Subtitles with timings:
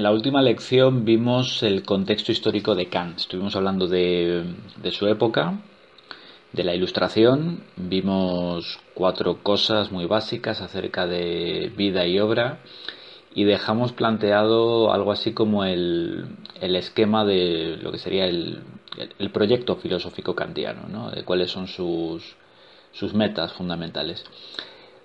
[0.00, 3.18] En la última lección vimos el contexto histórico de Kant.
[3.18, 4.46] Estuvimos hablando de,
[4.92, 5.60] su época,
[6.52, 12.60] de la ilustración, vimos cuatro cosas muy básicas acerca de vida y obra
[13.34, 16.28] y dejamos planteado algo así como el,
[16.62, 18.62] esquema de lo que sería el,
[19.34, 22.34] proyecto filosófico kantiano, de cuáles son sus
[23.12, 24.24] metas fundamentales.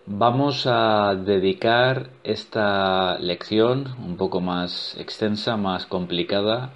[0.07, 6.73] Vamos a dedicar esta lección un poco más extensa, más complicada,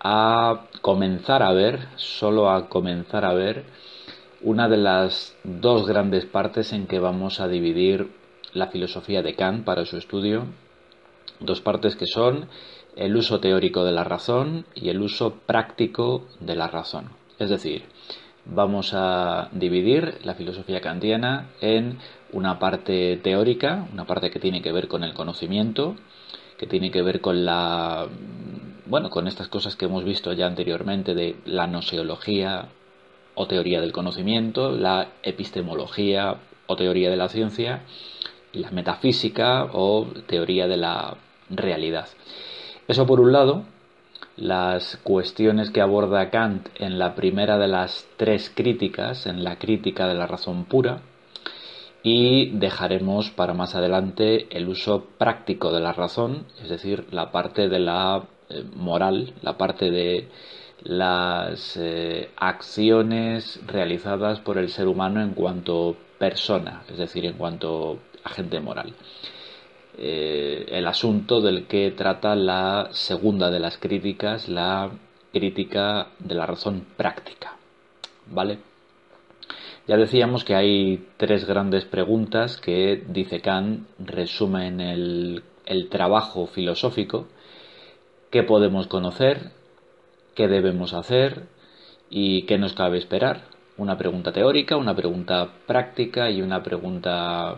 [0.00, 3.64] a comenzar a ver, solo a comenzar a ver,
[4.42, 8.12] una de las dos grandes partes en que vamos a dividir
[8.52, 10.44] la filosofía de Kant para su estudio.
[11.40, 12.50] Dos partes que son
[12.96, 17.12] el uso teórico de la razón y el uso práctico de la razón.
[17.38, 17.84] Es decir,
[18.44, 21.98] vamos a dividir la filosofía kantiana en
[22.32, 25.96] una parte teórica, una parte que tiene que ver con el conocimiento,
[26.58, 28.06] que tiene que ver con la
[28.86, 32.68] bueno, con estas cosas que hemos visto ya anteriormente de la noseología
[33.34, 37.82] o teoría del conocimiento, la epistemología o teoría de la ciencia
[38.52, 41.16] la metafísica o teoría de la
[41.50, 42.08] realidad.
[42.86, 43.64] Eso por un lado,
[44.36, 50.06] las cuestiones que aborda Kant en la primera de las tres críticas, en la crítica
[50.06, 51.00] de la razón pura,
[52.02, 57.68] y dejaremos para más adelante el uso práctico de la razón, es decir, la parte
[57.68, 60.28] de la eh, moral, la parte de
[60.82, 67.98] las eh, acciones realizadas por el ser humano en cuanto persona, es decir, en cuanto
[68.24, 68.94] agente moral.
[69.96, 74.90] Eh, el asunto del que trata la segunda de las críticas, la
[75.32, 77.56] crítica de la razón práctica.
[78.30, 78.67] ¿Vale?
[79.88, 87.26] Ya decíamos que hay tres grandes preguntas que, dice Kant, resumen el, el trabajo filosófico.
[88.30, 89.52] ¿Qué podemos conocer?
[90.34, 91.44] ¿Qué debemos hacer?
[92.10, 93.44] ¿Y qué nos cabe esperar?
[93.78, 97.56] Una pregunta teórica, una pregunta práctica y una pregunta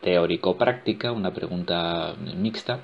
[0.00, 2.80] teórico-práctica, una pregunta mixta.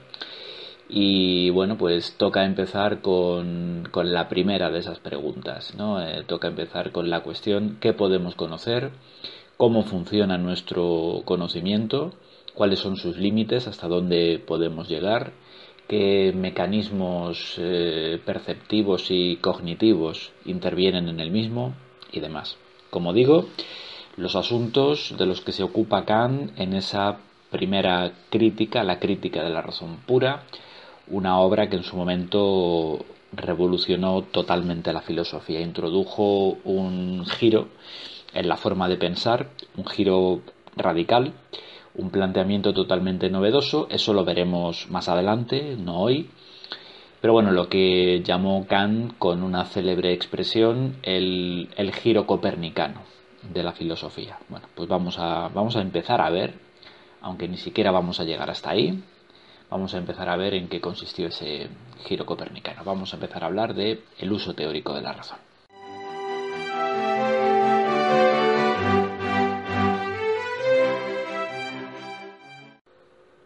[0.94, 6.02] Y bueno, pues toca empezar con, la primera de esas preguntas, ¿no?
[6.02, 8.90] Eh, toca empezar con la cuestión ¿qué podemos conocer?
[9.56, 12.12] ¿Cómo funciona nuestro conocimiento?
[12.52, 13.68] ¿Cuáles son sus límites?
[13.68, 15.32] ¿Hasta dónde podemos llegar?
[15.88, 21.74] ¿Qué mecanismos eh, perceptivos y cognitivos intervienen en el mismo?
[22.12, 22.58] Y demás.
[22.90, 23.46] Como digo,
[24.18, 27.16] los asuntos de los que se ocupa Kant en esa
[27.50, 30.44] primera crítica, la crítica de la razón pura,
[31.08, 37.68] una obra que en su momento revolucionó totalmente la filosofía, introdujo un giro
[38.34, 40.40] en la forma de pensar, un giro
[40.76, 41.32] radical,
[41.94, 46.30] un planteamiento totalmente novedoso, eso lo veremos más adelante, no hoy,
[47.20, 53.02] pero bueno, lo que llamó Kant con una célebre expresión el, el giro copernicano
[53.42, 54.38] de la filosofía.
[54.48, 56.54] Bueno, pues vamos a, vamos a empezar a ver,
[57.20, 59.00] aunque ni siquiera vamos a llegar hasta ahí,
[59.72, 61.66] vamos a empezar a ver en qué consistió ese
[62.04, 62.84] giro copernicano.
[62.84, 65.38] Vamos a empezar a hablar de el uso teórico de la razón.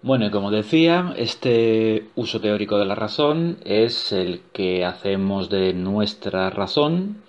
[0.03, 5.75] Bueno, y como decía, este uso teórico de la razón es el que hacemos de
[5.75, 7.23] nuestra razón,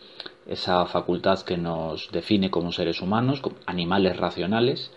[0.47, 4.91] esa facultad que nos define como seres humanos, como animales racionales,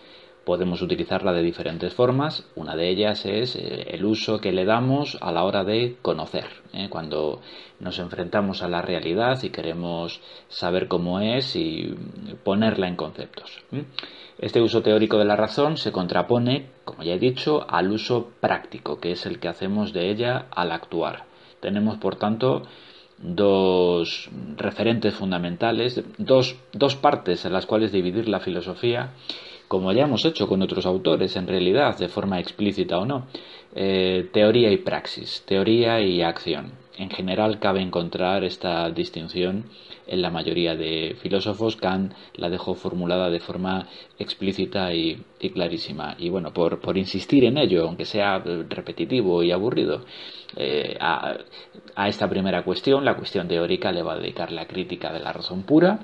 [0.45, 2.47] Podemos utilizarla de diferentes formas.
[2.55, 6.45] Una de ellas es eh, el uso que le damos a la hora de conocer.
[6.73, 6.87] ¿eh?
[6.89, 7.41] Cuando
[7.79, 11.93] nos enfrentamos a la realidad y queremos saber cómo es y
[12.43, 13.63] ponerla en conceptos.
[14.39, 18.99] Este uso teórico de la razón se contrapone, como ya he dicho, al uso práctico,
[18.99, 21.25] que es el que hacemos de ella al actuar.
[21.59, 22.63] Tenemos, por tanto,
[23.19, 29.11] dos referentes fundamentales, dos, dos partes en las cuales dividir la filosofía
[29.71, 33.27] como ya hemos hecho con otros autores, en realidad, de forma explícita o no.
[33.73, 36.73] eh, teoría y praxis, teoría y acción.
[36.97, 39.63] En general cabe encontrar esta distinción
[40.07, 41.77] en la mayoría de filósofos.
[41.77, 43.87] Kant la dejó formulada de forma
[44.19, 45.23] explícita y,
[45.53, 46.17] clarísima.
[46.19, 50.03] Y bueno, por, insistir en ello, aunque sea repetitivo y aburrido,
[50.57, 51.37] eh, a,
[51.95, 55.31] a esta primera cuestión, la cuestión teórica, le va a dedicar la crítica de la
[55.31, 55.99] razón pura,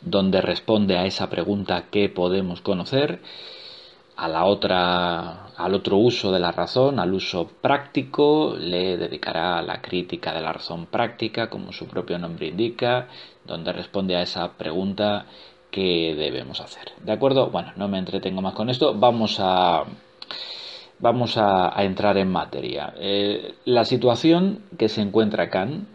[0.00, 3.20] donde responde a esa pregunta ¿qué podemos conocer?
[4.18, 9.62] a la otra, al otro uso de la razón, al uso práctico, le dedicará a
[9.62, 13.06] la crítica de la razón práctica, como su propio nombre indica,
[13.46, 15.26] donde responde a esa pregunta
[15.70, 16.90] que debemos hacer.
[17.04, 17.50] ¿De acuerdo?
[17.50, 18.92] Bueno, no me entretengo más con esto.
[18.92, 19.84] Vamos a,
[20.98, 22.94] vamos a, entrar en materia.
[22.98, 25.86] Eh, la situación que se encuentra Kant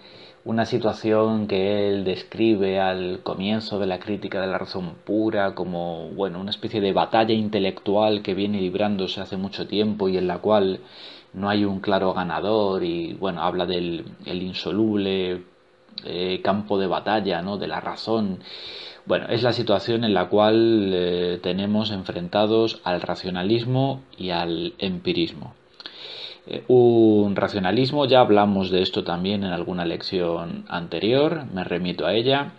[0.46, 6.10] una situación que él describe al comienzo de la crítica de la razón pura como
[6.10, 10.40] bueno una especie de batalla intelectual que viene librándose hace mucho tiempo y en la
[10.40, 10.82] cual
[11.34, 15.44] no hay un claro ganador y bueno habla del insoluble
[16.06, 18.40] eh, campo de batalla no de la razón.
[19.06, 25.54] Bueno es la situación en la cual eh, tenemos enfrentados al racionalismo y al empirismo
[26.68, 32.54] un racionalismo, ya hablamos de esto también en alguna lección anterior, me remito a ella,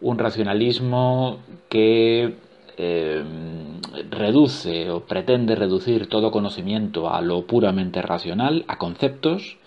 [0.00, 1.38] un racionalismo
[1.68, 2.36] que
[2.76, 3.24] eh,
[4.10, 9.58] reduce o pretende reducir todo conocimiento a lo puramente racional, a conceptos,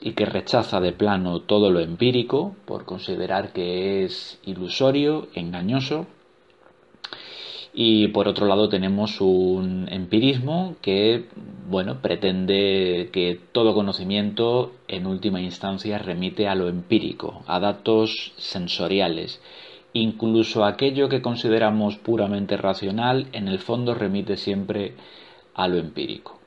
[0.00, 6.06] y que rechaza de plano todo lo empírico por considerar que es ilusorio, engañoso,
[7.78, 11.26] y por otro lado tenemos un empirismo que,
[11.68, 19.42] bueno, pretende que todo conocimiento en última instancia remite a lo empírico, a datos sensoriales.
[19.92, 24.94] Incluso aquello que consideramos puramente racional, en el fondo remite siempre
[25.54, 26.40] a lo empírico.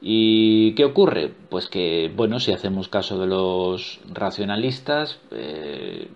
[0.00, 1.32] ¿Y qué ocurre?
[1.48, 6.08] Pues que, bueno, si hacemos caso de los racionalistas, eh,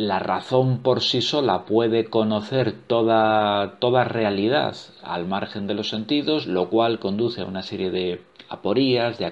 [0.00, 6.46] la razón por sí sola puede conocer toda, toda realidad al margen de los sentidos,
[6.46, 9.30] lo cual conduce a una serie de aporías, de,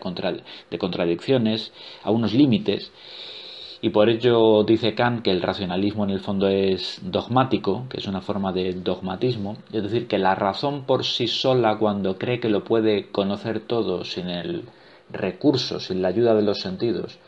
[0.71, 1.73] de contradicciones,
[2.03, 2.93] a unos límites.
[3.81, 8.07] Y por ello dice Kant que el racionalismo en el fondo es dogmático, que es
[8.07, 12.51] una forma de dogmatismo, es decir, que la razón por sí sola cuando cree que
[12.51, 14.65] lo puede conocer todo sin el
[15.11, 17.19] recurso, sin la ayuda de los sentidos,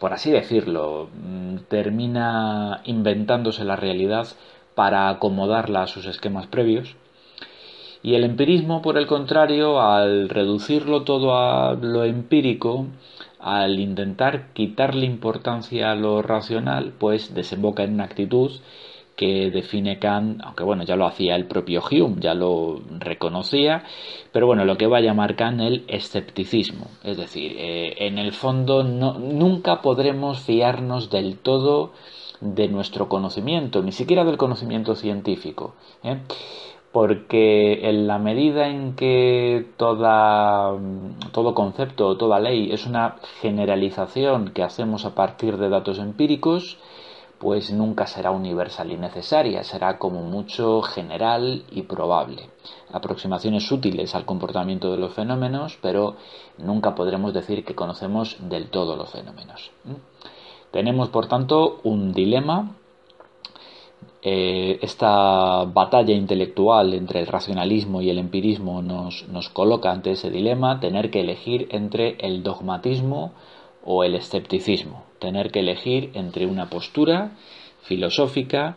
[0.00, 4.28] por así decirlo, mm, termina inventándose la realidad
[4.74, 6.96] para acomodarla a sus esquemas previos.
[8.02, 12.86] Y el empirismo, por el contrario, al reducirlo todo a lo empírico,
[13.40, 18.52] al intentar quitarle importancia a lo racional, pues desemboca en una actitud
[19.16, 23.84] que define Kant, aunque bueno, ya lo hacía el propio Hume, ya lo reconocía,
[24.30, 26.88] pero bueno, lo que va a llamar Kant el escepticismo.
[27.02, 31.92] Es decir, eh, en el fondo nunca podremos fiarnos del todo
[32.40, 35.74] de nuestro conocimiento, ni siquiera del conocimiento científico.
[36.02, 36.18] ¿eh?
[36.92, 44.62] Porque en la medida en que todo concepto o toda ley es una generalización que
[44.62, 46.78] hacemos a partir de datos empíricos,
[47.38, 52.48] pues nunca será universal y necesaria, será como mucho general y probable.
[52.92, 56.16] Aproximaciones útiles al comportamiento de los fenómenos, pero
[56.58, 59.70] nunca podremos decir que conocemos del todo los fenómenos.
[60.70, 62.76] Tenemos, por tanto, un dilema.
[64.22, 70.30] Eh, esta batalla intelectual entre el racionalismo y el empirismo nos, nos coloca ante ese
[70.30, 73.32] dilema, tener que elegir entre el dogmatismo
[73.84, 77.32] o el escepticismo, tener que elegir entre una postura
[77.82, 78.76] filosófica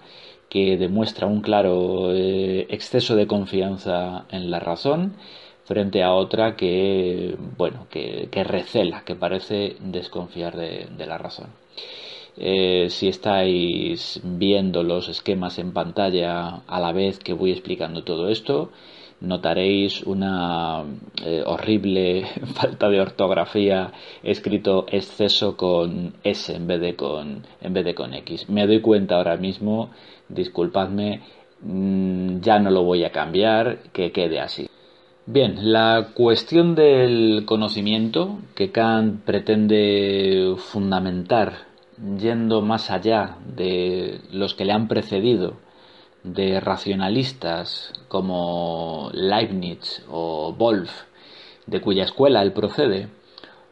[0.50, 5.14] que demuestra un claro eh, exceso de confianza en la razón
[5.70, 11.50] frente a otra que, bueno, que, recela, que parece desconfiar de, la razón.
[12.38, 18.30] Eh, si estáis viendo los esquemas en pantalla a la vez que voy explicando todo
[18.30, 18.72] esto,
[19.22, 20.84] notaréis una
[21.24, 23.92] eh, horrible falta de ortografía
[24.24, 28.50] escrito exceso con S en vez de con, en vez de con X.
[28.50, 29.92] Me doy cuenta ahora mismo,
[30.28, 31.22] disculpadme,
[31.62, 34.70] mm, ya no lo voy a cambiar, que quede así.
[35.26, 41.68] Bien, la cuestión del conocimiento que Kant pretende fundamentar
[42.18, 45.58] yendo más allá de los que le han precedido
[46.34, 50.92] de racionalistas como Leibniz o Wolff,
[51.66, 53.10] de cuya escuela él procede,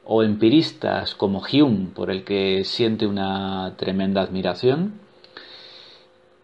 [0.05, 4.99] o empiristas como Hume, por el que siente una tremenda admiración,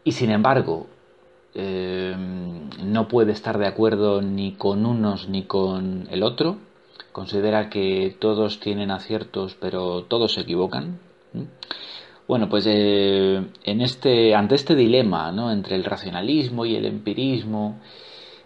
[0.04, 0.88] y sin embargo,
[1.56, 2.16] eh,
[2.84, 6.58] no puede estar de acuerdo ni con unos ni con el otro,
[7.12, 11.00] considera que todos tienen aciertos pero todos se equivocan.
[12.34, 15.52] Bueno, pues eh, en este, ante este dilema ¿no?
[15.52, 17.80] entre el racionalismo y el empirismo,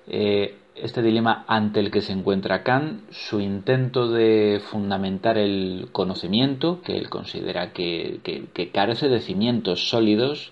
[0.07, 6.81] eh, este dilema ante el que se encuentra Kant, su intento de fundamentar el conocimiento,
[6.81, 10.51] que él considera que, que, carece de cimientos sólidos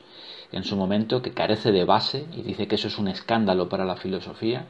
[0.53, 3.83] en su momento, que carece de base, y dice que eso es un escándalo para
[3.83, 4.67] la filosofía,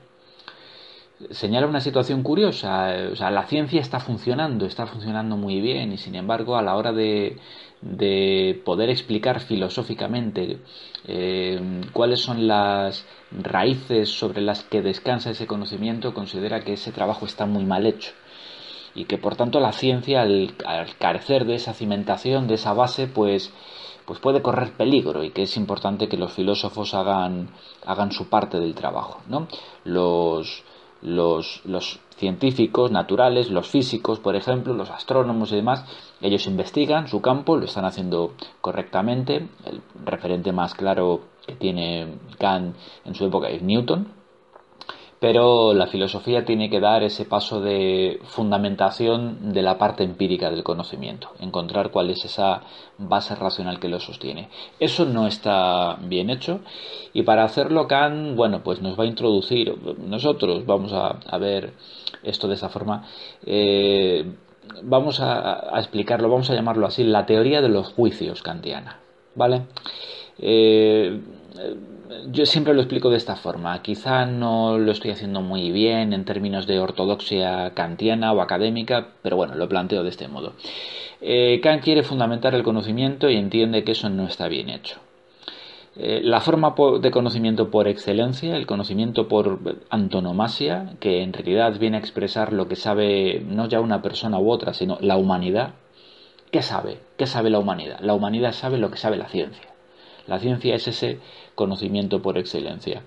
[1.30, 2.94] señala una situación curiosa.
[3.12, 6.76] O sea, la ciencia está funcionando, está funcionando muy bien, y sin embargo, a la
[6.76, 7.38] hora de,
[7.82, 10.60] de poder explicar filosóficamente
[11.08, 17.26] eh, cuáles son las raíces sobre las que descansa ese conocimiento, considera que ese trabajo
[17.26, 18.12] está muy mal hecho
[18.96, 20.56] y que por tanto la ciencia al,
[20.98, 23.52] carecer de esa cimentación, de esa base, pues
[24.06, 27.50] pues puede correr peligro y que es importante que los filósofos hagan,
[27.86, 29.22] hagan su parte del trabajo.
[29.28, 29.48] ¿no?
[29.84, 30.64] Los,
[31.02, 35.86] los, los científicos naturales, los físicos, por ejemplo, los astrónomos y demás,
[36.22, 39.48] ellos investigan su campo, lo están haciendo correctamente.
[39.66, 44.08] El referente más claro que tiene Kant en su época es Newton,
[45.20, 50.64] pero la filosofía tiene que dar ese paso de fundamentación de la parte empírica del
[50.64, 52.62] conocimiento, encontrar cuál es esa
[52.98, 54.50] base racional que lo sostiene.
[54.80, 56.60] Eso no está bien hecho
[57.14, 61.74] y para hacerlo Kant, bueno, pues nos va a introducir, nosotros vamos a, ver
[62.26, 63.06] esto de esa forma,
[63.46, 64.26] eh,
[64.84, 69.00] vamos a, explicarlo, vamos a llamarlo así, la teoría de los juicios kantiana,
[69.36, 69.64] ¿vale?
[70.40, 71.20] Eh,
[72.32, 73.82] yo siempre lo explico de esta forma.
[73.82, 79.38] Quizá no lo estoy haciendo muy bien en términos de ortodoxia kantiana o académica, pero
[79.38, 80.54] bueno, lo planteo de este modo.
[81.22, 85.00] Eh, Kant quiere fundamentar el conocimiento y entiende que eso no está bien hecho.
[85.98, 89.60] Eh, la forma de conocimiento por excelencia, el conocimiento por
[89.90, 94.52] antonomasia, que en realidad viene a expresar lo que sabe no ya una persona u
[94.52, 95.76] otra, sino la humanidad.
[96.52, 97.00] ¿Qué sabe?
[97.18, 98.00] ¿Qué sabe la humanidad?
[98.02, 99.68] La humanidad sabe lo que sabe la ciencia.
[100.28, 101.20] La ciencia es ese
[101.54, 103.04] conocimiento por excelencia.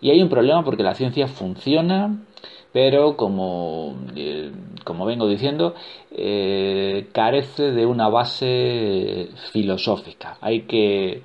[0.00, 2.24] Y hay un problema porque la ciencia funciona,
[2.72, 4.50] pero como, eh,
[4.84, 5.74] como vengo diciendo,
[6.10, 10.38] eh, carece de una base filosófica.
[10.40, 11.22] Hay que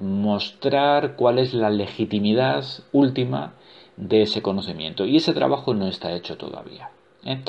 [0.00, 3.54] mostrar cuál es la legitimidad última
[3.96, 5.04] de ese conocimiento.
[5.04, 6.90] Y ese trabajo no está hecho todavía.
[7.24, 7.40] ¿eh?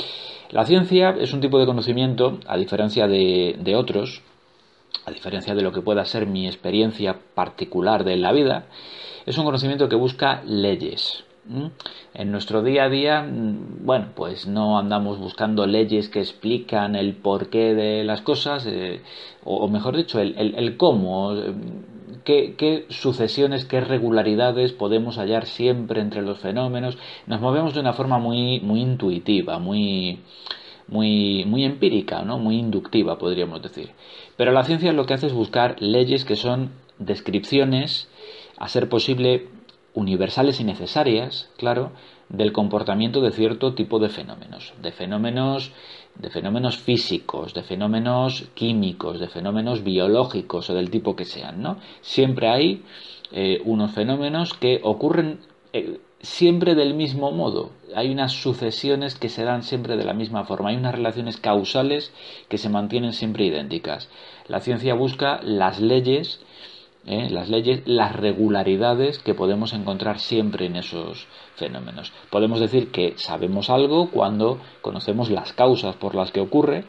[0.52, 4.22] La ciencia es un tipo de conocimiento, a diferencia de otros,
[5.06, 8.68] a diferencia de lo que pueda ser mi experiencia particular de la vida,
[9.26, 11.24] es un conocimiento que busca leyes.
[12.14, 17.16] En nuestro día a día, mm, bueno, pues no andamos buscando leyes que explican el
[17.16, 19.02] porqué de las cosas, eh,
[19.46, 21.54] o, mejor dicho, el, cómo, eh,
[22.28, 26.98] qué, sucesiones, qué regularidades podemos hallar siempre entre los fenómenos.
[27.26, 30.20] Nos movemos de una forma muy, muy intuitiva, muy,
[30.88, 32.38] muy, muy empírica, ¿no?
[32.38, 33.92] muy inductiva, podríamos decir.
[34.36, 38.10] Pero la ciencia lo que hace es buscar leyes que son descripciones,
[38.58, 39.48] a ser posible,
[39.94, 41.92] universales y necesarias, claro,
[42.30, 45.72] del comportamiento de cierto tipo de fenómenos, de fenómenos,
[46.20, 51.78] de fenómenos físicos, de fenómenos químicos, de fenómenos biológicos o del tipo que sean, ¿no?
[52.02, 52.84] Siempre hay
[53.32, 55.40] eh, unos fenómenos que ocurren
[55.74, 57.72] eh, siempre del mismo modo.
[57.96, 60.70] Hay unas sucesiones que se dan siempre de la misma forma.
[60.70, 62.12] Hay unas relaciones causales
[62.50, 64.10] que se mantienen siempre idénticas.
[64.48, 66.42] La ciencia busca las leyes,
[67.08, 67.30] ¿eh?
[67.30, 72.12] las leyes, las regularidades que podemos encontrar siempre en esos fenómenos.
[72.30, 76.86] Podemos decir que sabemos algo cuando conocemos las causas por las que ocurre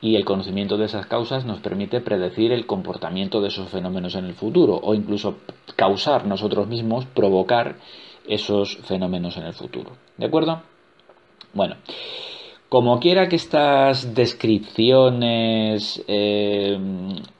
[0.00, 4.24] y el conocimiento de esas causas nos permite predecir el comportamiento de esos fenómenos en
[4.24, 5.36] el futuro o incluso
[5.76, 7.76] causar nosotros mismos, provocar
[8.26, 9.92] esos fenómenos en el futuro.
[10.16, 10.62] ¿De acuerdo?
[11.52, 11.76] Bueno,
[12.70, 16.78] como quiera que estas descripciones eh,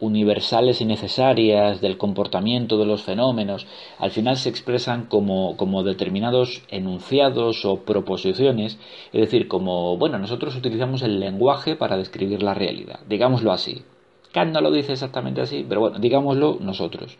[0.00, 3.64] universales y necesarias del comportamiento de los fenómenos
[3.99, 8.80] al final se expresan como, como, determinados enunciados o proposiciones,
[9.12, 13.84] es decir, como, bueno, nosotros utilizamos el lenguaje para describir la realidad, digámoslo así.
[14.32, 17.18] Kant no lo dice exactamente así, pero bueno, digámoslo nosotros.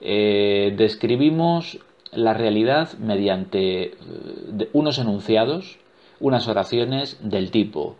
[0.00, 1.80] Eh, describimos
[2.12, 3.94] la realidad mediante eh,
[4.72, 5.78] unos enunciados,
[6.24, 7.96] unas oraciones del tipo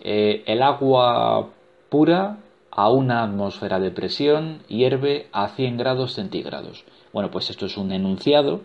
[0.00, 1.50] eh, el agua
[1.88, 2.38] pura
[2.70, 6.84] a una atmósfera de presión hierve a 100 grados centígrados.
[7.12, 8.60] Bueno, pues esto es un enunciado,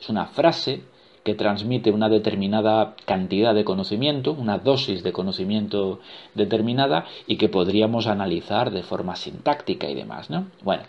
[0.00, 0.82] es una frase
[1.24, 6.00] que transmite una determinada cantidad de conocimiento, una dosis de conocimiento
[6.34, 10.48] determinada y que podríamos analizar de forma sintáctica y demás, ¿no?
[10.62, 10.82] Bueno,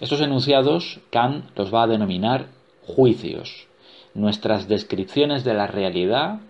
[0.00, 2.46] estos enunciados Kant los va a denominar
[2.86, 3.68] juicios,
[4.14, 6.40] nuestras descripciones de la realidad,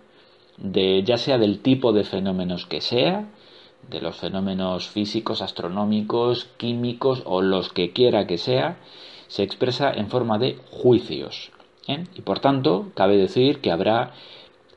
[0.57, 3.29] de ya sea del tipo de fenómenos que sea,
[3.89, 8.77] de los fenómenos físicos, astronómicos, químicos o los que quiera que sea,
[9.27, 11.51] se expresa en forma de juicios.
[11.87, 12.05] ¿eh?
[12.15, 14.13] Y por tanto, cabe decir que habrá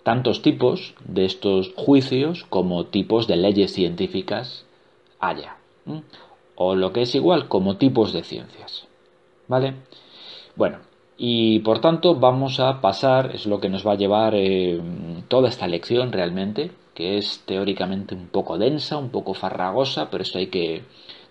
[0.02, 4.64] tantos tipos de estos juicios como tipos de leyes científicas
[5.20, 5.56] haya.
[6.54, 8.86] O lo que es igual, como tipos de ciencias.
[9.48, 9.74] ¿Vale?
[10.56, 10.78] Bueno,
[11.18, 14.80] y por tanto vamos a pasar, es lo que nos va a llevar eh,
[15.26, 20.38] toda esta lección realmente, que es teóricamente un poco densa, un poco farragosa, pero esto
[20.38, 20.84] hay que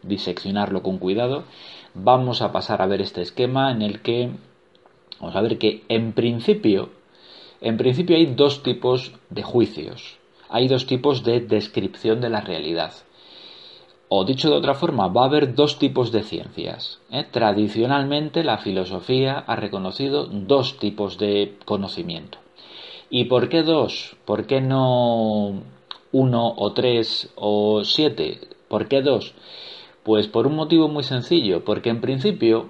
[0.04, 1.46] diseccionarlo con cuidado.
[1.94, 4.30] Vamos a pasar a ver este esquema en el que
[5.20, 6.90] vamos a ver que en principio
[7.60, 10.18] en principio hay dos tipos de juicios,
[10.48, 12.94] hay dos tipos de descripción de la realidad.
[14.10, 17.00] O dicho de otra forma, va a haber dos tipos de ciencias.
[17.12, 17.26] ¿eh?
[17.30, 22.38] Tradicionalmente la filosofía ha reconocido dos tipos de conocimiento.
[23.10, 24.16] ¿Y por qué dos?
[24.26, 25.62] ¿Por qué no
[26.12, 28.40] uno o tres o siete?
[28.70, 29.34] ¿Por qué dos?
[30.04, 32.70] Pues por un motivo muy sencillo, porque en principio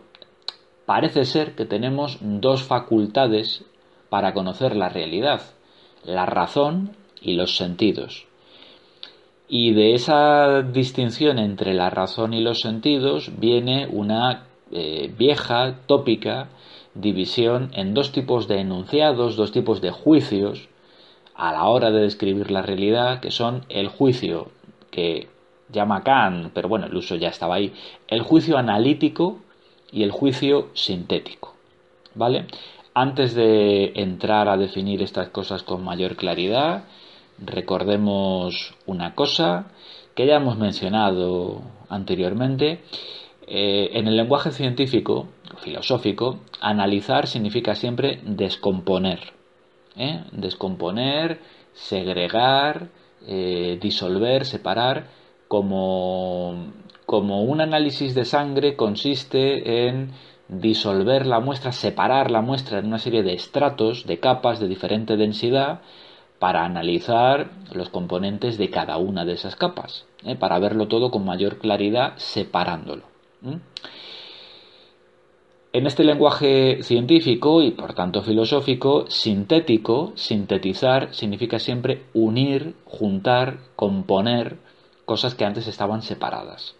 [0.88, 3.64] parece ser que tenemos dos facultades
[4.10, 5.42] para conocer la realidad,
[6.04, 8.26] la razón y los sentidos.
[9.50, 16.50] Y de esa distinción entre la razón y los sentidos viene una eh, vieja, tópica,
[16.94, 20.68] división en dos tipos de enunciados, dos tipos de juicios
[21.36, 24.50] a la hora de describir la realidad, que son el juicio
[24.92, 25.28] que
[25.70, 27.74] llama Kant, pero bueno, el uso ya estaba ahí,
[28.08, 29.38] el juicio analítico
[29.92, 31.54] y el juicio sintético.
[32.16, 32.48] ¿Vale?
[32.94, 36.86] Antes de entrar a definir estas cosas con mayor claridad,
[37.40, 39.68] recordemos una cosa
[40.16, 42.82] que ya hemos mencionado anteriormente.
[43.46, 45.28] Eh, en el lenguaje científico,
[45.60, 49.20] filosófico, analizar significa siempre descomponer.
[49.96, 50.24] ¿eh?
[50.32, 51.40] Descomponer,
[51.74, 52.90] segregar,
[53.26, 55.08] eh, disolver, separar,
[55.48, 56.74] como,
[57.06, 60.12] como un análisis de sangre consiste en
[60.50, 65.18] disolver la muestra, separar la muestra en una serie de estratos, de capas de diferente
[65.18, 65.82] densidad,
[66.40, 70.36] para analizar los componentes de cada una de esas capas, ¿eh?
[70.36, 73.04] para verlo todo con mayor claridad separándolo.
[75.74, 84.58] En este lenguaje científico y por tanto filosófico, sintético, sintetizar significa siempre unir, juntar, componer
[85.06, 86.76] cosas que antes estaban separadas.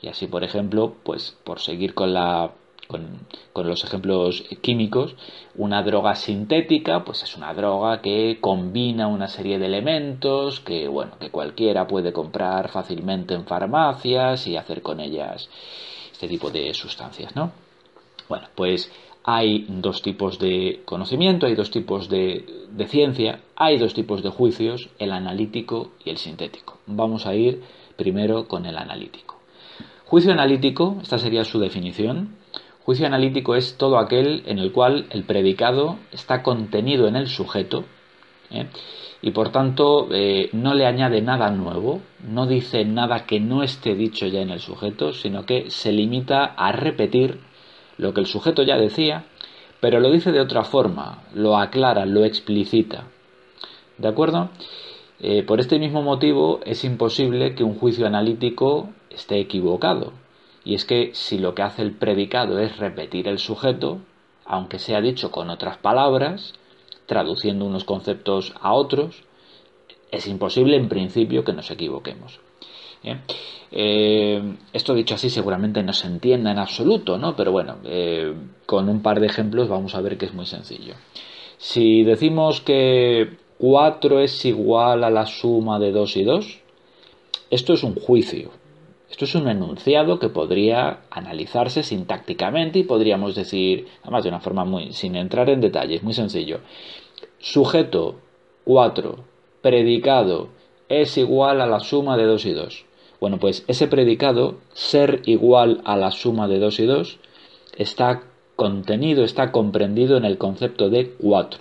[0.00, 2.52] Y así, por ejemplo, pues por seguir con la
[2.86, 5.16] con, los ejemplos químicos,
[5.56, 11.18] una droga sintética, pues es una droga que combina una serie de elementos que, bueno,
[11.18, 15.48] que cualquiera puede comprar fácilmente en farmacias y hacer con ellas
[16.12, 17.52] este tipo de sustancias, ¿no?
[18.28, 18.90] Bueno, pues
[19.24, 24.30] hay dos tipos de conocimiento, hay dos tipos de, de, ciencia, hay dos tipos de
[24.30, 26.78] juicios, el analítico y el sintético.
[26.86, 27.62] Vamos a ir
[27.96, 29.36] primero con el analítico.
[30.04, 32.36] Juicio analítico, esta sería su definición,
[32.86, 37.82] Juicio analítico es todo aquel en el cual el predicado está contenido en el sujeto
[38.52, 38.68] ¿eh?
[39.20, 43.96] y por tanto eh, no le añade nada nuevo, no dice nada que no esté
[43.96, 47.40] dicho ya en el sujeto, sino que se limita a repetir
[47.98, 49.24] lo que el sujeto ya decía,
[49.80, 53.08] pero lo dice de otra forma, lo aclara, lo explicita.
[53.98, 54.50] ¿De acuerdo?
[55.18, 60.12] Eh, por este mismo motivo es imposible que un juicio analítico esté equivocado,
[60.66, 64.00] y es que si lo que hace el predicado es repetir el sujeto,
[64.44, 66.54] aunque sea dicho con otras palabras,
[67.06, 69.22] traduciendo unos conceptos a otros,
[70.10, 72.40] es imposible en principio que nos equivoquemos.
[73.04, 73.18] ¿eh?
[73.70, 77.36] Eh, esto dicho así seguramente no se entienda en absoluto, ¿no?
[77.36, 78.34] Pero bueno, eh,
[78.66, 80.94] con un par de ejemplos vamos a ver que es muy sencillo.
[81.58, 86.60] Si decimos que 4 es igual a la suma de 2 y 2,
[87.50, 88.50] esto es un juicio,
[89.10, 94.64] esto es un enunciado que podría analizarse sintácticamente y podríamos decir, además de una forma
[94.64, 96.60] muy, sin entrar en detalles, muy sencillo.
[97.38, 98.16] Sujeto
[98.64, 99.16] 4,
[99.62, 100.48] predicado
[100.88, 102.84] es igual a la suma de 2 y 2.
[103.20, 107.18] Bueno, pues ese predicado, ser igual a la suma de 2 y 2,
[107.76, 108.22] está
[108.56, 111.60] contenido, está comprendido en el concepto de 4.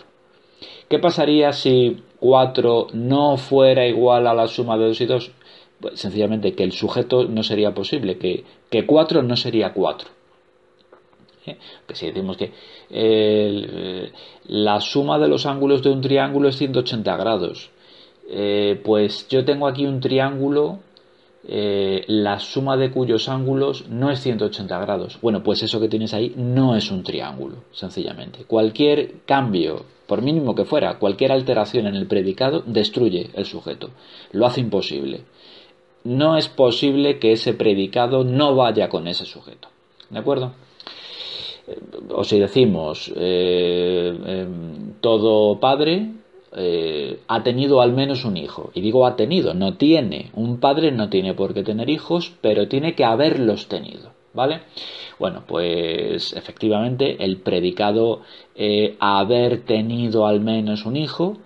[0.90, 5.32] ¿Qué pasaría si 4 no fuera igual a la suma de 2 y 2?
[5.80, 10.10] Pues, sencillamente que el sujeto no sería posible, que, que 4 no sería 4.
[11.48, 11.58] ¿Eh?
[11.88, 12.52] Que si decimos que
[12.90, 14.12] eh,
[14.48, 17.70] la suma de los ángulos de un triángulo es 180 grados,
[18.30, 20.80] eh, pues yo tengo aquí un triángulo
[21.48, 25.20] la suma de cuyos ángulos no es 180 grados.
[25.22, 28.46] Bueno, pues eso que tienes ahí no es un triángulo, sencillamente.
[28.46, 33.92] Cualquier cambio, por mínimo que fuera, cualquier alteración en el predicado destruye el sujeto,
[34.32, 35.26] lo hace imposible.
[36.06, 39.70] No es posible que ese predicado no vaya con ese sujeto.
[40.10, 40.54] ¿De acuerdo?
[41.68, 41.80] Eh,
[42.12, 46.12] o si decimos eh, em, todo padre
[46.56, 48.70] eh, ha tenido al menos un hijo.
[48.76, 50.30] Y digo ha tenido, no tiene.
[50.36, 54.14] Un padre no tiene por qué tener hijos, pero tiene que haberlos tenido.
[54.34, 54.62] ¿Vale?
[55.18, 58.22] Bueno, pues efectivamente el predicado
[59.00, 61.38] haber tenido al menos un hijo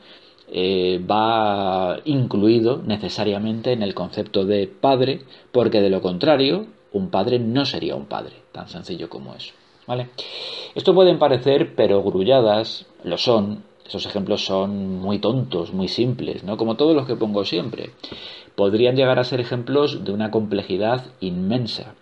[0.51, 7.39] eh, va incluido necesariamente en el concepto de padre, porque de lo contrario, un padre
[7.39, 9.53] no sería un padre, tan sencillo como eso.
[9.85, 10.09] ¿Vale?
[10.75, 16.57] Esto pueden parecer perogrulladas, lo son, esos ejemplos son muy tontos, muy simples, ¿no?
[16.57, 17.89] Como todos los que pongo siempre.
[18.55, 21.95] Podrían llegar a ser ejemplos de una complejidad inmensa.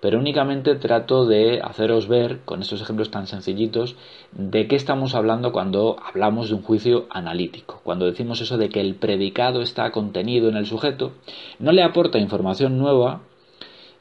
[0.00, 3.96] Pero únicamente trato de haceros ver, con estos ejemplos tan sencillitos,
[4.32, 7.80] de qué estamos hablando cuando hablamos de un juicio analítico.
[7.82, 11.12] Cuando decimos eso de que el predicado está contenido en el sujeto,
[11.58, 13.22] no le aporta información nueva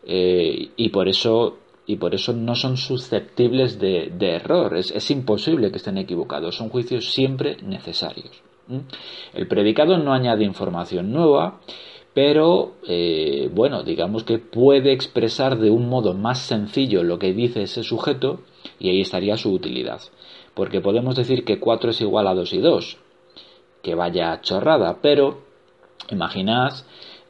[0.05, 4.75] eh, y por eso y por eso no son susceptibles de, error.
[4.75, 6.55] Es, imposible que estén equivocados.
[6.55, 8.41] Son juicios siempre necesarios.
[9.33, 11.59] El predicado no añade información nueva,
[12.15, 17.63] pero eh, bueno, digamos que puede expresar de un modo más sencillo lo que dice
[17.63, 18.39] ese sujeto
[18.79, 19.99] y ahí estaría su utilidad.
[20.53, 22.97] Porque podemos decir que 4 es igual a 2 y 2,
[23.83, 25.41] que vaya chorrada, pero
[26.09, 26.71] imaginad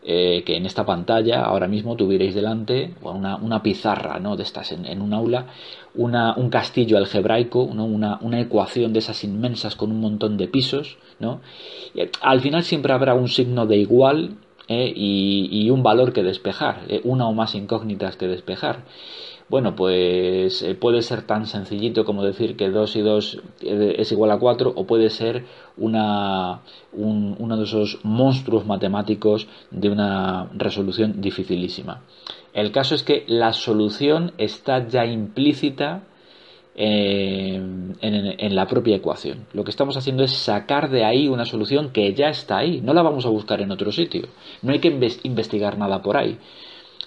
[0.04, 4.36] eh, que en esta pantalla ahora mismo tuvierais delante una, una pizarra ¿no?
[4.36, 5.48] de estas en, un aula,
[5.96, 11.00] una, un castillo algebraico, una, una, ecuación de esas inmensas con un montón de pisos.
[11.20, 11.42] ¿no?
[12.22, 14.92] al final siempre habrá un signo de igual ¿eh?
[14.96, 17.02] y, un valor que despejar, ¿eh?
[17.04, 18.84] una o más incógnitas que despejar.
[19.48, 24.12] Bueno, pues eh, puede ser tan sencillito como decir que 2 y 2 eh, es
[24.12, 25.46] igual a 4 o puede ser
[25.78, 26.62] una,
[26.94, 32.02] uno de esos monstruos matemáticos de una resolución dificilísima.
[32.54, 36.02] El caso es que la solución está ya implícita
[36.76, 39.48] en, en, la propia ecuación.
[39.54, 42.82] Lo que estamos haciendo es sacar de ahí una solución que ya está ahí.
[42.82, 44.28] No la vamos a buscar en otro sitio.
[44.62, 44.90] No hay que
[45.24, 46.38] investigar nada por ahí.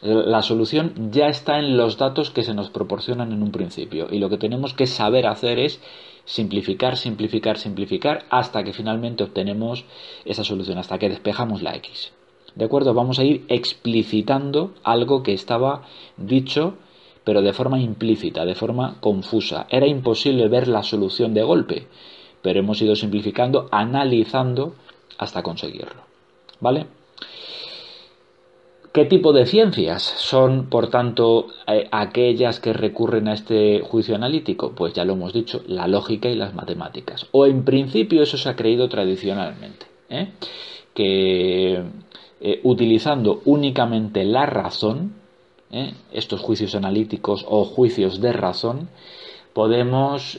[0.01, 4.21] La solución ya está en los datos que se nos proporcionan en un principio y
[4.21, 5.81] lo que tenemos que saber hacer es
[6.25, 9.85] simplificar, simplificar, simplificar hasta que finalmente obtenemos
[10.25, 12.13] esa solución, hasta que despejamos la x.
[12.55, 12.95] ¿De acuerdo?
[12.95, 15.83] Vamos a ir explicitando algo que estaba
[16.17, 16.75] dicho
[17.29, 19.67] pero de forma implícita, de forma confusa.
[19.69, 21.87] Era imposible ver la solución de golpe,
[22.41, 24.73] pero hemos ido simplificando, analizando
[25.19, 26.05] hasta conseguirlo.
[26.59, 26.87] ¿Vale?
[28.95, 34.73] ¿Qué tipo de ciencias son, por tanto, eh, aquellas que recurren a este juicio analítico?
[34.75, 37.27] Pues ya lo hemos dicho, la lógica y las matemáticas.
[37.33, 40.33] O en principio eso se ha creído tradicionalmente, ¿eh?
[40.95, 41.83] que
[42.41, 45.18] eh, utilizando únicamente la razón,
[46.13, 48.89] estos juicios analíticos o juicios de razón,
[49.53, 50.39] podemos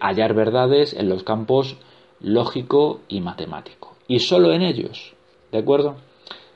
[0.00, 1.76] hallar verdades en los campos
[2.20, 3.96] lógico y matemático.
[4.08, 5.14] Y solo en ellos,
[5.52, 5.96] ¿de acuerdo?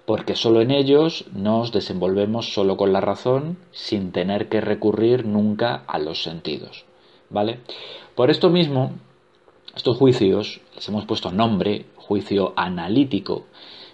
[0.06, 5.82] porque solo en ellos nos desenvolvemos solo con la razón sin tener que recurrir nunca
[5.86, 6.84] a los sentidos.
[7.30, 7.60] ¿Vale?
[8.14, 8.92] Por esto mismo,
[9.74, 13.46] estos juicios les hemos puesto nombre, juicio analítico,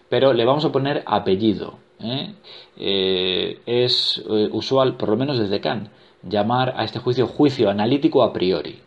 [0.09, 1.79] pero le vamos a poner apellido.
[2.03, 2.35] ¿Eh?
[2.77, 5.89] Eh, es eh, usual, por lo menos desde Kant,
[6.23, 8.81] llamar a este juicio juicio analítico a priori.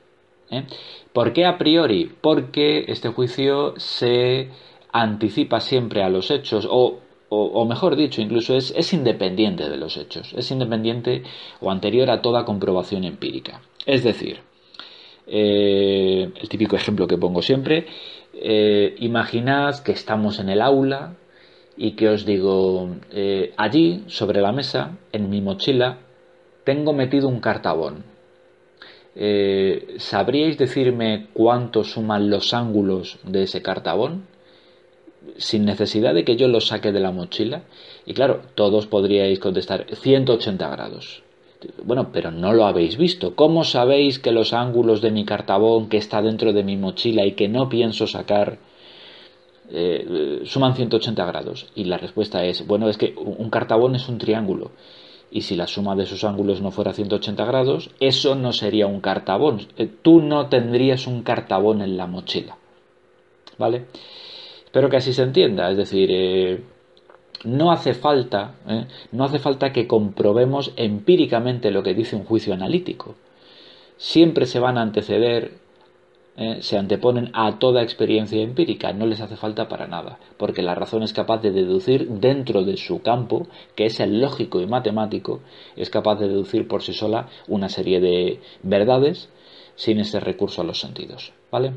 [1.14, 2.12] ¿Por qué a priori?
[2.22, 4.50] Porque este juicio se
[4.92, 7.00] anticipa siempre a los hechos o
[7.36, 11.24] o, mejor dicho, incluso es, independiente de los hechos, es independiente
[11.62, 13.62] o anterior a toda comprobación empírica.
[13.88, 14.42] Es decir,
[15.26, 17.88] el típico ejemplo que pongo siempre,
[18.34, 21.16] eh, imaginad que estamos en el aula
[21.78, 26.00] y que os digo, eh, allí, sobre la mesa, en mi mochila,
[26.64, 28.06] tengo metido un cartabón.
[29.98, 34.26] ¿Sabríais decirme cuánto suman los ángulos de ese cartabón?
[35.38, 37.64] sin necesidad de que yo lo saque de la mochila.
[38.06, 41.24] Y claro, todos podríais contestar 180 grados.
[41.84, 43.36] Bueno, pero no lo habéis visto.
[43.36, 47.34] ¿Cómo sabéis que los ángulos de mi cartabón que está dentro de mi mochila y
[47.34, 48.58] que no pienso sacar
[49.74, 51.68] eh, suman 180 grados?
[51.76, 54.72] Y la respuesta es, bueno, es que un cartabón es un triángulo.
[55.32, 59.02] Y si la suma de sus ángulos no fuera 180 grados, eso no sería un
[59.02, 59.68] cartabón.
[59.78, 62.58] Eh, tú no tendrías un cartabón en la mochila.
[63.58, 63.86] ¿Vale?
[64.64, 66.64] Espero que así se entienda, es decir, eh,
[67.44, 68.56] no hace falta,
[69.12, 73.16] no hace falta que comprobemos empíricamente lo que dice un juicio analítico.
[73.98, 75.63] Siempre se van a anteceder
[76.38, 76.58] ¿eh?
[76.62, 81.04] se anteponen a toda experiencia empírica, no les hace falta para nada, porque la razón
[81.04, 85.42] es capaz de deducir dentro de su campo, que es el lógico y matemático,
[85.76, 89.30] es capaz de deducir por sí sola una serie de verdades
[89.76, 91.74] sin ese recurso a los sentidos, ¿vale?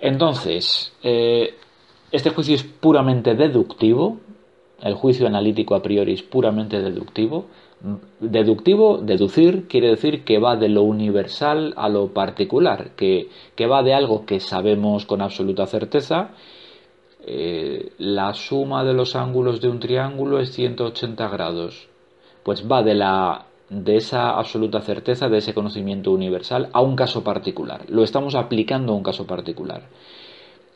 [0.00, 1.54] Entonces, eh,
[2.12, 4.18] este juicio es puramente deductivo,
[4.80, 7.46] el juicio analítico a priori es puramente deductivo,
[8.18, 13.28] Deductivo, deducir, quiere decir que va de lo universal a lo particular, que,
[13.70, 16.30] va de algo que sabemos con absoluta certeza.
[17.24, 21.88] Eh, la suma de los ángulos de un triángulo es 180 grados.
[22.42, 27.22] Pues va de, la, de esa absoluta certeza, de ese conocimiento universal, a un caso
[27.22, 27.88] particular.
[27.88, 29.82] Lo estamos aplicando a un caso particular.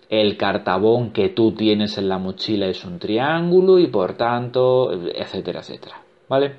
[0.08, 5.60] El cartabón que tú tienes en la mochila es un triángulo y por tanto, etcétera,
[5.60, 6.01] etcétera.
[6.32, 6.52] ¿Vale?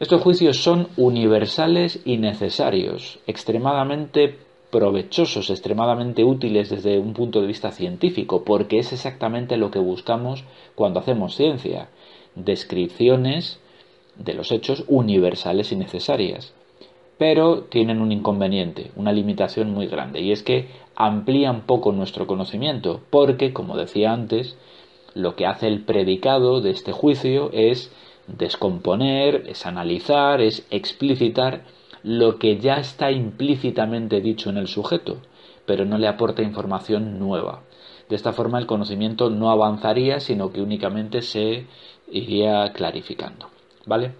[0.00, 4.36] Estos juicios son universales y necesarios, extremadamente
[4.72, 10.42] provechosos, extremadamente útiles desde un punto de vista científico, porque es exactamente lo que buscamos
[10.74, 11.90] cuando hacemos ciencia,
[12.34, 13.60] descripciones
[14.16, 16.52] de los hechos universales y necesarias.
[17.18, 23.02] Pero tienen un inconveniente, una limitación muy grande, y es que amplían poco nuestro conocimiento,
[23.10, 24.58] porque, como decía antes,
[25.14, 27.92] lo que hace el predicado de este juicio es
[28.28, 31.64] Descomponer es analizar, es explicitar
[32.02, 35.18] lo que ya está implícitamente dicho en el sujeto,
[35.66, 37.62] pero no le aporta información nueva.
[38.08, 41.66] De esta forma el conocimiento no avanzaría, sino que únicamente se
[42.10, 43.48] iría clarificando.
[43.86, 44.14] ¿Vale?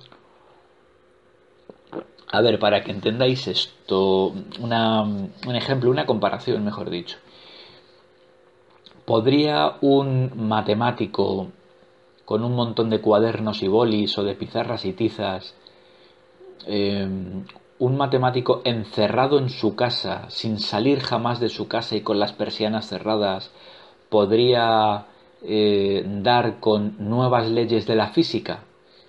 [2.31, 7.17] A ver, para que entendáis esto, un ejemplo, una comparación, mejor dicho.
[9.05, 11.49] ¿Podría un matemático
[12.29, 15.55] con un montón de cuadernos y bolis o de pizarras y tizas,
[16.67, 17.47] em,
[17.79, 22.35] un matemático encerrado en su casa, sin salir jamás de su casa y con las
[22.35, 23.51] persianas cerradas,
[24.11, 25.07] podría
[25.43, 28.65] eh, dar con nuevas leyes de la física?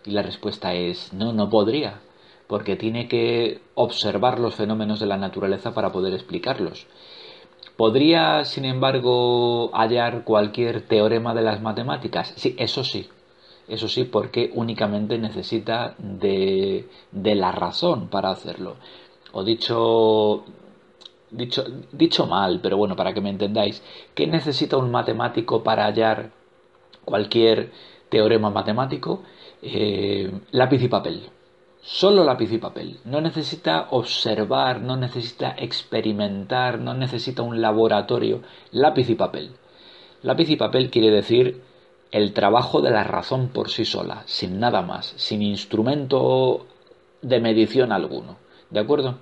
[0.06, 2.00] Y la respuesta es no, no podría,
[2.48, 6.88] porque tiene que observar los fenómenos de la naturaleza para poder explicarlos.
[7.82, 12.34] ¿Podría, sin embargo, hallar cualquier teorema de las matemáticas?
[12.36, 13.10] Sí, eso sí.
[13.70, 18.76] Eso sí, porque únicamente necesita de, de la razón para hacerlo.
[19.32, 20.44] O dicho,
[21.32, 21.64] dicho,
[21.94, 23.84] dicho mal, pero bueno, para que me entendáis,
[24.16, 26.32] ¿qué necesita un matemático para hallar
[27.06, 27.72] cualquier
[28.10, 29.24] teorema matemático?
[29.62, 31.30] Eh, lápiz y papel.
[31.82, 33.00] Solo lápiz y papel.
[33.06, 38.42] No necesita observar, no necesita experimentar, no necesita un laboratorio.
[38.72, 39.52] Lápiz y papel.
[40.22, 41.62] Lápiz y papel quiere decir
[42.12, 46.66] el trabajo de la razón por sí sola, sin nada más, sin instrumento
[47.22, 48.38] de medición alguno.
[48.70, 49.18] ¿De acuerdo?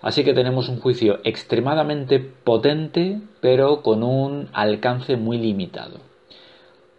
[0.00, 6.05] Así que tenemos un juicio extremadamente potente, pero con un alcance muy limitado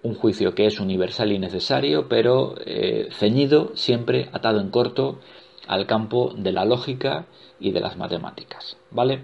[0.04, 5.20] un juicio que es universal y necesario, pero eh, ceñido, siempre atado en corto
[5.68, 7.26] al campo de la lógica
[7.60, 8.78] y de las matemáticas.
[8.92, 9.24] ¿Vale?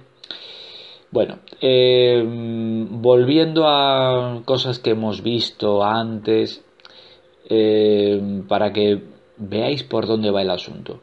[1.12, 6.64] Bueno, eh, volviendo a cosas que hemos visto antes,
[7.50, 9.04] eh, para que
[9.38, 11.02] veáis por dónde va el asunto.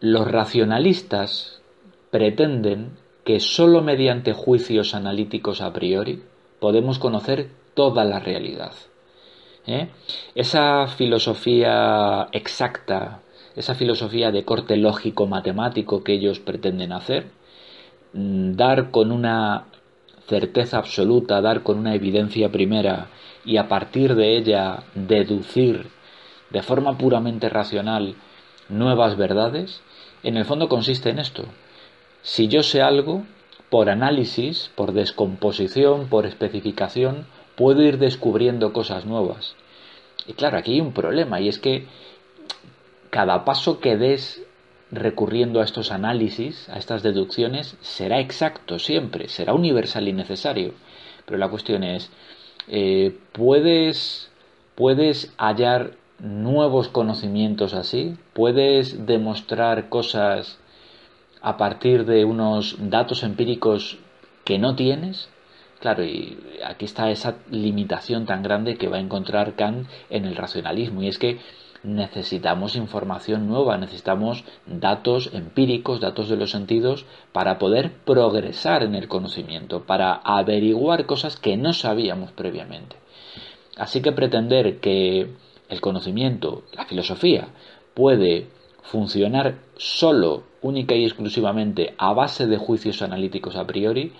[0.00, 1.62] Los racionalistas
[2.10, 6.22] pretenden que sólo mediante juicios analíticos a priori
[6.60, 8.72] podemos conocer toda la realidad.
[9.66, 9.90] ¿eh?
[10.34, 13.20] Esa filosofía exacta,
[13.54, 17.26] esa filosofía de corte lógico-matemático que ellos pretenden hacer,
[18.14, 19.66] mm, dar con una
[20.26, 23.08] certeza absoluta, dar con una evidencia primera
[23.44, 25.90] y a partir de ella deducir
[26.50, 28.16] de forma puramente racional
[28.68, 29.82] nuevas verdades,
[30.22, 31.44] en el fondo consiste en esto.
[32.22, 33.24] Si yo sé algo,
[33.70, 39.56] por análisis, por descomposición, por especificación, puedo ir descubriendo cosas nuevas.
[40.26, 41.86] Y claro, aquí hay un problema y es que
[43.10, 44.42] cada paso que des
[44.90, 50.74] recurriendo a estos análisis, a estas deducciones, será exacto siempre, será universal y necesario.
[51.24, 52.10] Pero la cuestión es,
[52.68, 54.30] eh, ¿puedes,
[54.74, 58.16] ¿puedes hallar nuevos conocimientos así?
[58.32, 60.58] ¿Puedes demostrar cosas
[61.42, 63.98] a partir de unos datos empíricos
[64.44, 65.28] que no tienes?
[65.80, 70.36] Claro, y aquí está esa limitación tan grande que va a encontrar Kant en el
[70.36, 71.38] racionalismo, y es que
[71.82, 79.06] necesitamos información nueva, necesitamos datos empíricos, datos de los sentidos, para poder progresar en el
[79.06, 82.96] conocimiento, para averiguar cosas que no sabíamos previamente.
[83.76, 85.30] Así que pretender que
[85.68, 87.48] el conocimiento, la filosofía,
[87.94, 88.48] puede
[88.82, 94.12] funcionar solo, única y exclusivamente a base de juicios analíticos a priori,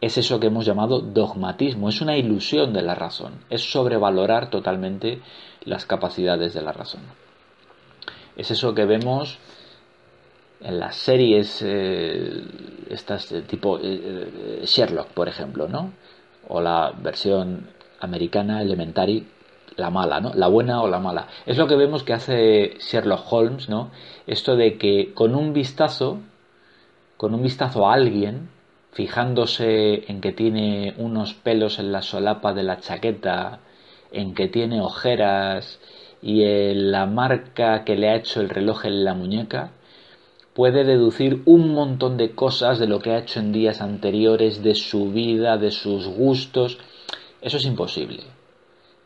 [0.00, 5.20] es eso que hemos llamado dogmatismo, es una ilusión de la razón, es sobrevalorar totalmente
[5.64, 7.02] las capacidades de la razón.
[8.36, 9.38] Es eso que vemos
[10.62, 12.42] en las series eh,
[12.88, 15.92] estas tipo eh, eh, Sherlock, por ejemplo, ¿no?
[16.48, 17.68] O la versión
[18.00, 19.26] americana Elementary,
[19.76, 20.32] la mala, ¿no?
[20.34, 21.28] La buena o la mala.
[21.46, 23.90] Es lo que vemos que hace Sherlock Holmes, ¿no?
[24.26, 26.18] Esto de que con un vistazo,
[27.16, 28.48] con un vistazo a alguien,
[28.92, 33.60] fijándose en que tiene unos pelos en la solapa de la chaqueta,
[34.12, 35.78] en que tiene ojeras
[36.22, 39.72] y en la marca que le ha hecho el reloj en la muñeca,
[40.54, 44.74] puede deducir un montón de cosas de lo que ha hecho en días anteriores, de
[44.74, 46.78] su vida, de sus gustos.
[47.40, 48.24] Eso es imposible.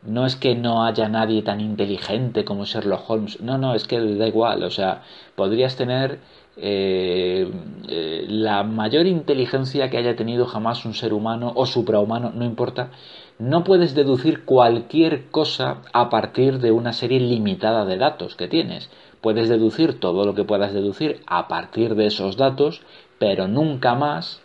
[0.05, 3.41] No es que no haya nadie tan inteligente como Sherlock Holmes.
[3.41, 4.63] No, no, es que da igual.
[4.63, 5.03] O sea,
[5.35, 6.21] podrías tener
[6.57, 7.51] eh,
[7.89, 12.91] eh, la mayor inteligencia que haya tenido jamás un ser humano o suprahumano, no importa,
[13.39, 18.91] no puedes deducir cualquier cosa a partir de una serie limitada de datos que tienes.
[19.21, 22.83] Puedes deducir todo lo que puedas deducir a partir de esos datos,
[23.19, 24.41] pero nunca más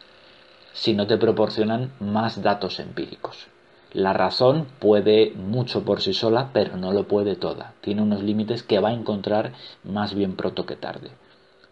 [0.74, 3.48] si no te proporcionan más datos empíricos.
[3.94, 7.74] La razón puede mucho por sí sola, pero no lo puede toda.
[7.82, 11.10] Tiene unos límites que va a encontrar más bien pronto que tarde.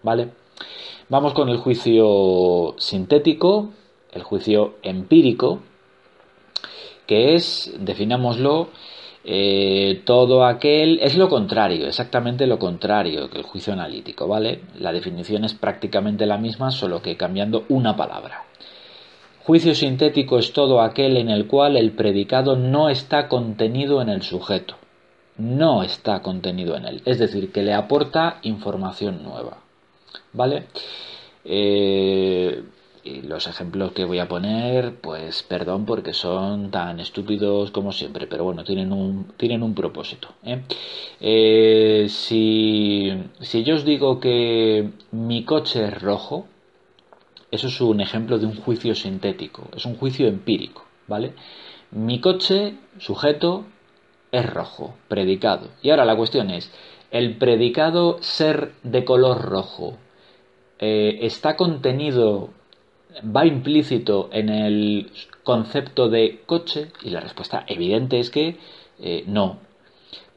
[0.01, 0.29] ¿Vale?
[1.09, 3.69] Vamos con el juicio sintético,
[4.11, 5.59] el juicio empírico,
[7.05, 8.69] que es, definámoslo,
[9.23, 14.61] eh, todo aquel es lo contrario, exactamente lo contrario que el juicio analítico, ¿vale?
[14.79, 18.46] La definición es prácticamente la misma, solo que cambiando una palabra.
[19.47, 24.21] Juicio sintético es todo aquel en el cual el predicado no está contenido en el
[24.21, 24.75] sujeto,
[25.37, 29.59] no está contenido en él, es decir, que le aporta información nueva,
[30.33, 30.65] ¿vale?
[31.45, 32.61] Eh,
[33.05, 38.27] y los ejemplos que voy a poner, pues perdón porque son tan estúpidos como siempre,
[38.27, 40.27] pero bueno, tienen un, tienen un propósito.
[40.43, 40.61] ¿eh?
[41.21, 46.47] Eh, si, si yo os digo que mi coche es rojo,
[47.51, 51.33] eso es un ejemplo de un juicio sintético, es un juicio empírico, ¿vale?
[51.91, 53.65] Mi coche, sujeto,
[54.31, 55.69] es rojo, predicado.
[55.81, 56.71] Y ahora la cuestión es,
[57.11, 59.97] ¿el predicado ser de color rojo
[60.79, 62.49] eh, está contenido
[63.23, 65.11] va implícito en el
[65.43, 66.91] concepto de coche?
[67.03, 68.57] Y la respuesta evidente es que
[68.99, 69.59] eh, no.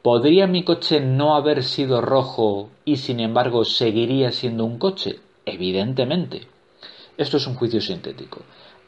[0.03, 5.21] ¿Podría mi coche no haber sido rojo y sin embargo seguiría siendo un coche?
[5.45, 6.47] Evidentemente.
[7.21, 8.41] Esto es un juicio sintético.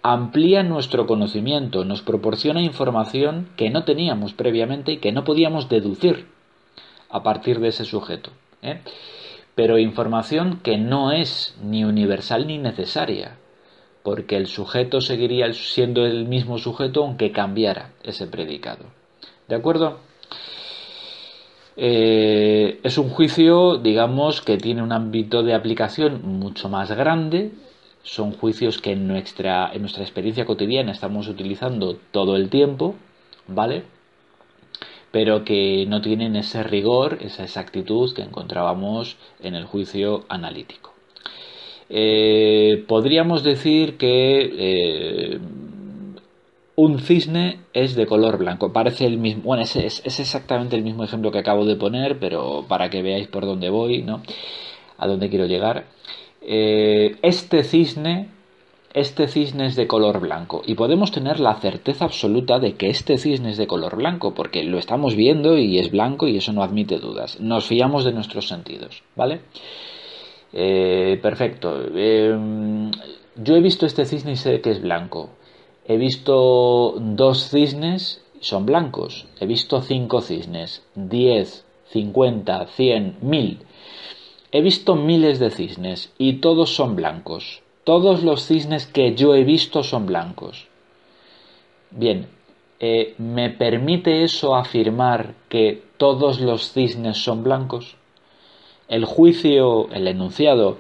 [0.02, 6.28] Amplía nuestro conocimiento, nos proporciona información que no teníamos previamente y que no podíamos deducir
[7.10, 8.30] a partir de ese sujeto.
[8.62, 8.80] ¿eh?
[9.54, 13.36] Pero información que no es ni universal ni necesaria
[14.02, 18.86] porque el sujeto seguiría siendo el mismo sujeto aunque cambiara ese predicado.
[19.46, 19.98] ¿De acuerdo?
[21.76, 27.52] Eh, es un juicio, digamos, que tiene un ámbito de aplicación mucho más grande.
[28.02, 32.96] Son juicios que en nuestra, en nuestra experiencia cotidiana estamos utilizando todo el tiempo,
[33.46, 33.84] ¿vale?
[35.10, 40.92] Pero que no tienen ese rigor, esa exactitud que encontrábamos en el juicio analítico.
[41.94, 45.38] Eh, podríamos decir que eh,
[46.74, 48.72] un cisne es de color blanco.
[48.72, 49.42] Parece el mismo.
[49.44, 53.28] Bueno, es, es, exactamente el mismo ejemplo que acabo de poner, pero para que veáis
[53.28, 54.22] por dónde voy, ¿no?
[54.96, 55.84] A dónde quiero llegar.
[56.44, 58.28] Eh, este cisne.
[58.94, 63.16] Este cisne es de color blanco y podemos tener la certeza absoluta de que este
[63.16, 66.62] cisne es de color blanco porque lo estamos viendo y es blanco y eso no
[66.62, 67.40] admite dudas.
[67.40, 69.40] Nos fiamos de nuestros sentidos, ¿vale?
[70.52, 71.80] Eh, perfecto.
[71.94, 72.90] Em,
[73.36, 75.30] yo he visto este cisne y sé que es blanco.
[75.86, 79.26] He visto dos cisnes, son blancos.
[79.40, 83.60] He visto cinco cisnes, diez, cincuenta, cien, mil.
[84.52, 87.62] He visto miles de cisnes y todos son blancos.
[87.84, 90.68] Todos los cisnes que yo he visto son blancos.
[91.90, 92.28] Bien,
[92.78, 97.96] eh, ¿me permite eso afirmar que todos los cisnes son blancos?
[98.92, 100.76] el juicio, el enunciado,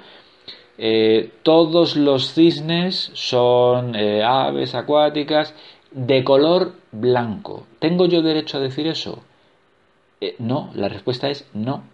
[0.76, 5.54] eh, todos los cisnes son eh, aves acuáticas
[5.92, 7.66] de color blanco.
[7.78, 9.20] ¿Tengo yo derecho a decir eso?
[10.38, 11.84] No, la respuesta es no.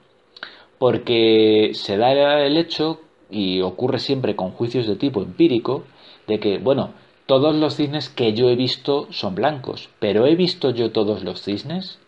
[0.79, 3.01] Porque se da el hecho,
[3.31, 5.85] y ocurre siempre con juicios de tipo empírico,
[6.27, 6.91] de que, bueno,
[7.27, 11.43] todos los cisnes que yo he visto son blancos, pero ¿he visto yo todos los
[11.43, 11.99] cisnes?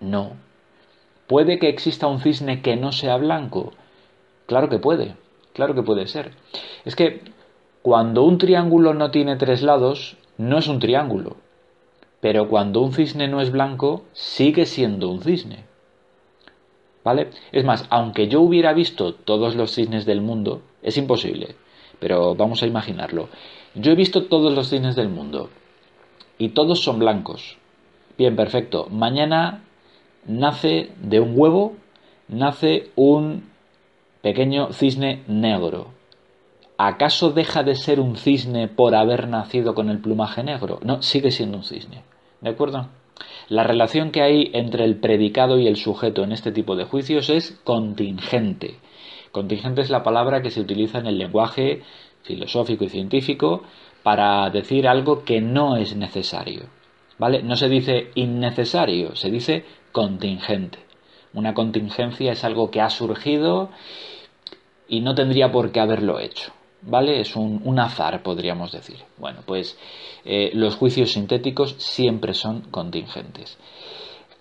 [0.00, 0.32] No.
[1.26, 3.74] ¿Puede que exista un cisne que no sea blanco?
[4.46, 5.14] Claro que puede,
[5.52, 6.32] claro que puede ser.
[6.84, 7.20] Es que
[7.82, 11.36] cuando un triángulo no tiene tres lados, no es un triángulo.
[12.20, 15.65] Pero cuando un cisne no es blanco, sigue siendo un cisne.
[17.06, 17.30] ¿Vale?
[17.52, 21.54] Es más, aunque yo hubiera visto todos los cisnes del mundo, es imposible.
[22.00, 23.28] Pero vamos a imaginarlo.
[23.76, 25.48] Yo he visto todos los cisnes del mundo
[26.36, 27.58] y todos son blancos.
[28.18, 28.88] Bien, perfecto.
[28.90, 29.62] Mañana
[30.26, 31.74] nace de un huevo,
[32.26, 33.50] nace un
[34.20, 35.92] pequeño cisne negro.
[36.76, 40.80] ¿Acaso deja de ser un cisne por haber nacido con el plumaje negro?
[40.82, 42.02] No, sigue siendo un cisne.
[42.40, 42.88] ¿De acuerdo?
[43.48, 47.30] La relación que hay entre el predicado y el sujeto en este tipo de juicios
[47.30, 48.80] es contingente.
[49.30, 51.82] Contingente es la palabra que se utiliza en el lenguaje
[52.22, 53.62] filosófico y científico
[54.02, 56.64] para decir algo que no es necesario.
[57.18, 57.42] ¿Vale?
[57.42, 60.78] No se dice innecesario, se dice contingente.
[61.32, 63.70] Una contingencia es algo que ha surgido
[64.88, 66.52] y no tendría por qué haberlo hecho.
[66.82, 67.20] ¿Vale?
[67.20, 68.98] Es un, azar, podríamos decir.
[69.18, 69.78] Bueno, pues
[70.24, 73.58] eh, los juicios sintéticos siempre son contingentes.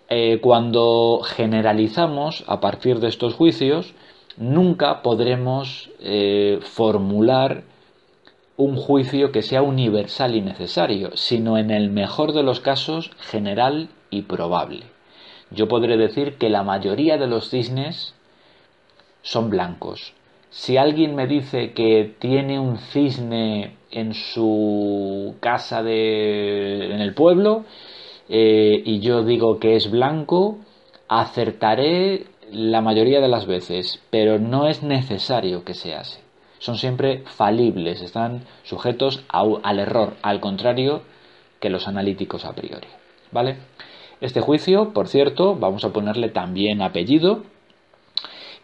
[0.10, 3.96] Eh, cuando generalizamos a partir de estos juicios,
[4.38, 7.64] nunca podremos eh, formular
[8.58, 13.90] un juicio que sea universal y necesario, sino en el mejor de los casos general
[14.10, 14.84] y probable.
[15.52, 18.14] Yo podré decir que la mayoría de los cisnes
[19.22, 20.14] son blancos.
[20.58, 27.66] Si alguien me dice que tiene un cisne en su casa de, en el pueblo
[28.30, 30.60] eh, y yo digo que es blanco,
[31.10, 36.22] acertaré la mayoría de las veces, pero no es necesario que sea así.
[36.60, 41.02] Son siempre falibles, están sujetos al error, al contrario
[41.60, 42.88] que los analíticos a priori.
[43.34, 43.58] ¿Vale?
[44.22, 47.44] Este juicio, por cierto, vamos a ponerle también apellido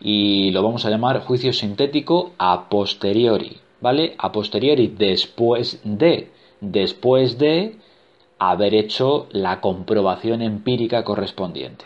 [0.02, 3.58] y lo vamos a llamar juicio sintético a posteriori.
[3.80, 4.14] ¿Vale?
[4.18, 6.30] A posteriori, después de,
[6.60, 7.78] después de
[8.38, 11.86] haber hecho la comprobación empírica correspondiente.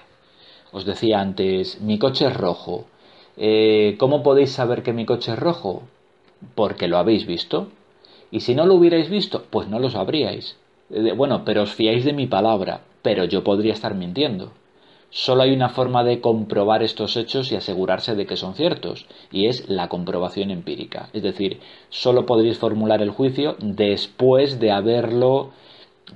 [0.72, 2.86] Os decía antes, mi coche es rojo.
[3.38, 5.84] Eh, ¿Cómo podéis saber que mi coche es rojo?
[6.53, 7.70] Porque lo habéis visto.
[8.30, 10.57] Y si no lo hubierais visto, pues no lo sabríais.
[10.89, 14.51] Eh, bueno, pero os fiáis de mi palabra, pero yo podría estar mintiendo.
[15.18, 19.47] Solo hay una forma de comprobar estos hechos y asegurarse de que son ciertos, y
[19.47, 21.07] es la comprobación empírica.
[21.13, 25.51] Es decir, solo podréis formular el juicio después de haberlo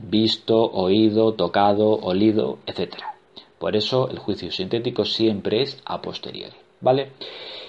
[0.01, 3.15] visto, oído, tocado, olido, etcétera.
[3.57, 6.57] Por eso el juicio sintético siempre es a posteriori.
[6.81, 7.13] ¿Vale?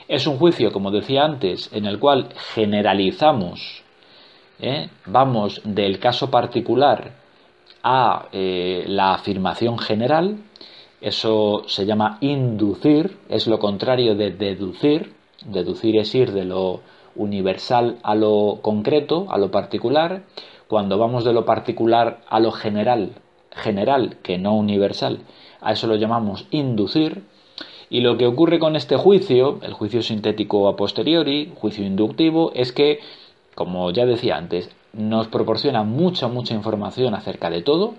[0.09, 3.85] Es un juicio, como decía antes, en el cual generalizamos,
[4.59, 4.89] ¿eh?
[5.07, 7.13] vamos del caso particular
[7.85, 10.39] a eh, la afirmación general.
[11.01, 15.15] Eso se llama inducir, es lo contrario de deducir.
[15.47, 16.81] Deducir es ir de lo
[17.17, 20.25] universal a lo concreto, a lo particular.
[20.69, 23.13] Cuando vamos de lo particular a lo general,
[23.51, 25.21] general que no universal,
[25.61, 27.23] a eso lo llamamos inducir.
[27.89, 32.73] Y lo que ocurre con este juicio, el juicio sintético a posteriori, juicio inductivo, es
[32.73, 33.01] que,
[33.55, 37.95] como ya decía antes, nos proporciona mucha, mucha información acerca de todo.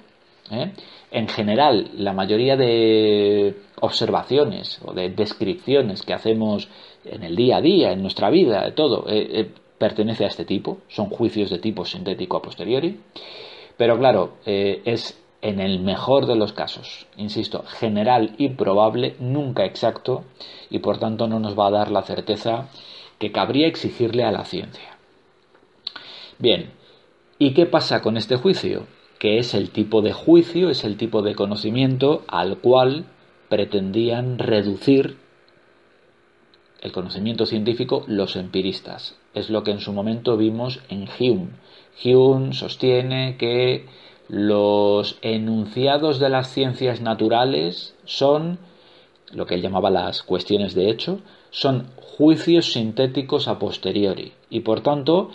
[0.51, 0.73] ¿Eh?
[1.11, 6.69] En general, la mayoría de observaciones o de descripciones que hacemos
[7.05, 10.45] en el día a día, en nuestra vida, de todo, eh, eh, pertenece a este
[10.45, 12.99] tipo, son juicios de tipo sintético a posteriori.
[13.77, 20.23] Pero claro, es en el mejor de los casos, insisto, general y probable, nunca exacto,
[20.69, 22.69] y por tanto no nos va a dar la certeza
[23.17, 24.97] que cabría exigirle a la ciencia.
[26.37, 26.71] Bien,
[27.39, 28.85] ¿y qué pasa con este juicio?
[29.21, 33.05] Que es el tipo de juicio, es el tipo de conocimiento al cual
[33.49, 35.17] pretendían reducir
[36.81, 39.19] el conocimiento científico los empiristas.
[39.35, 41.49] Es lo que en su momento vimos en Hume.
[42.03, 43.85] Hume sostiene que
[44.27, 48.57] los enunciados de las ciencias naturales son,
[49.31, 51.19] lo que él llamaba las cuestiones de hecho,
[51.51, 55.29] son juicios sintéticos a posteriori y por tanto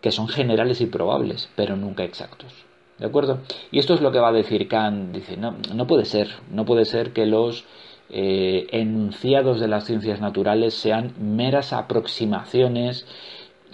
[0.00, 2.65] que son generales y probables, pero nunca exactos.
[2.98, 3.40] ¿De acuerdo?
[3.70, 5.14] Y esto es lo que va a decir Kant.
[5.14, 7.64] Dice, no, no puede ser, no puede ser que los
[8.08, 13.04] eh, enunciados de las ciencias naturales sean meras aproximaciones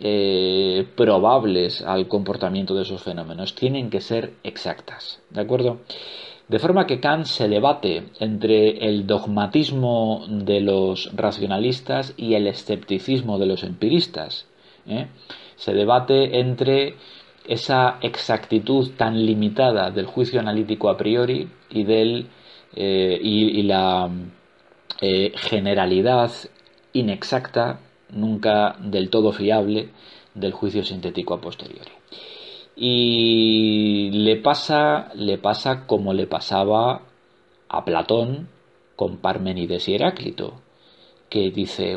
[0.01, 5.81] eh, probables al comportamiento de esos fenómenos, tienen que ser exactas, ¿de acuerdo?
[6.49, 13.39] De forma que Kant se debate entre el dogmatismo de los racionalistas y el escepticismo
[13.39, 14.47] de los empiristas.
[14.87, 15.07] ¿eh?
[15.57, 16.97] Se debate entre
[17.47, 22.29] esa exactitud tan limitada del juicio analítico a priori y, del,
[22.75, 24.11] eh, y, la
[25.01, 26.31] eh, generalidad
[26.93, 27.81] inexacta,
[28.11, 29.91] nunca del todo fiable,
[30.35, 31.91] del juicio sintético a posteriori.
[32.77, 37.03] Y le pasa, le pasa como le pasaba
[37.69, 38.49] a Platón
[38.97, 40.61] con Parmenides y Heráclito,
[41.33, 41.97] que dice,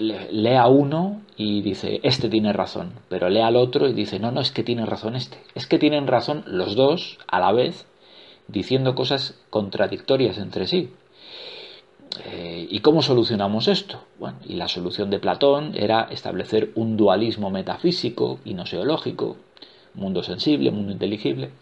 [0.00, 4.32] lee a uno y dice, este tiene razón, pero lee al otro y dice, no,
[4.32, 7.86] no, es que tiene razón este, es que tienen razón los dos a la vez,
[8.48, 10.90] diciendo cosas contradictorias entre sí.
[12.26, 14.02] Eh, ¿Y cómo solucionamos esto?
[14.18, 19.38] Bueno, y la solución de Platón era establecer un dualismo metafísico y noseológico,
[19.94, 21.52] mundo sensible, mundo inteligible.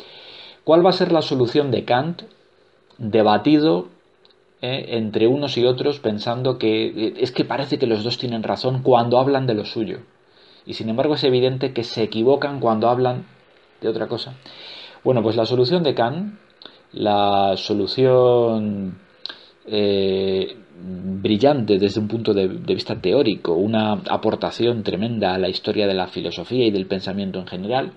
[0.65, 2.23] ¿Cuál va a ser la solución de Kant?
[2.99, 3.94] Debatido
[4.63, 8.83] eh, entre unos y otros pensando que es que parece que los dos tienen razón
[8.83, 10.01] cuando hablan de lo suyo.
[10.67, 13.27] Y sin embargo es evidente que se equivocan cuando hablan
[13.81, 14.35] de otra cosa.
[15.03, 16.39] Bueno, pues la solución de Kant,
[16.93, 18.99] la solución
[19.67, 25.95] eh, brillante desde un punto de, vista teórico, una aportación tremenda a la historia de
[25.95, 27.93] la filosofía y del pensamiento en general,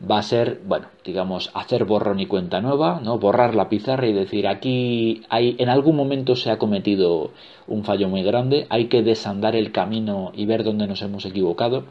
[0.00, 3.18] va a ser, bueno, digamos, hacer borrón y cuenta nueva, ¿no?
[3.18, 7.30] Borrar la pizarra y decir, aquí hay, en algún momento se ha cometido
[7.66, 11.84] un fallo muy grande, hay que desandar el camino y ver dónde nos hemos equivocado.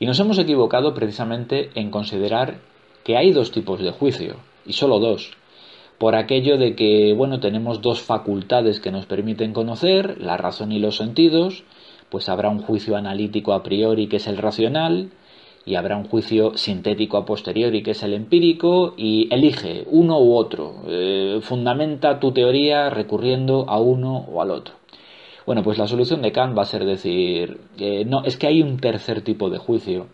[0.00, 2.60] Y nos hemos equivocado precisamente en considerar
[3.04, 5.32] que hay dos tipos de juicio, y solo dos,
[5.98, 10.78] por aquello de que, bueno, tenemos dos facultades que nos permiten conocer, la razón y
[10.78, 11.64] los sentidos,
[12.08, 15.10] pues habrá un juicio analítico a priori que es el racional,
[15.68, 20.34] y habrá un juicio sintético a posteriori que es el empírico y elige uno u
[20.34, 24.76] otro, eh, fundamenta tu teoría recurriendo a uno o al otro.
[25.44, 28.62] Bueno, pues la solución de Kant va a ser decir, eh, no, es que hay
[28.62, 30.06] un tercer tipo de juicio.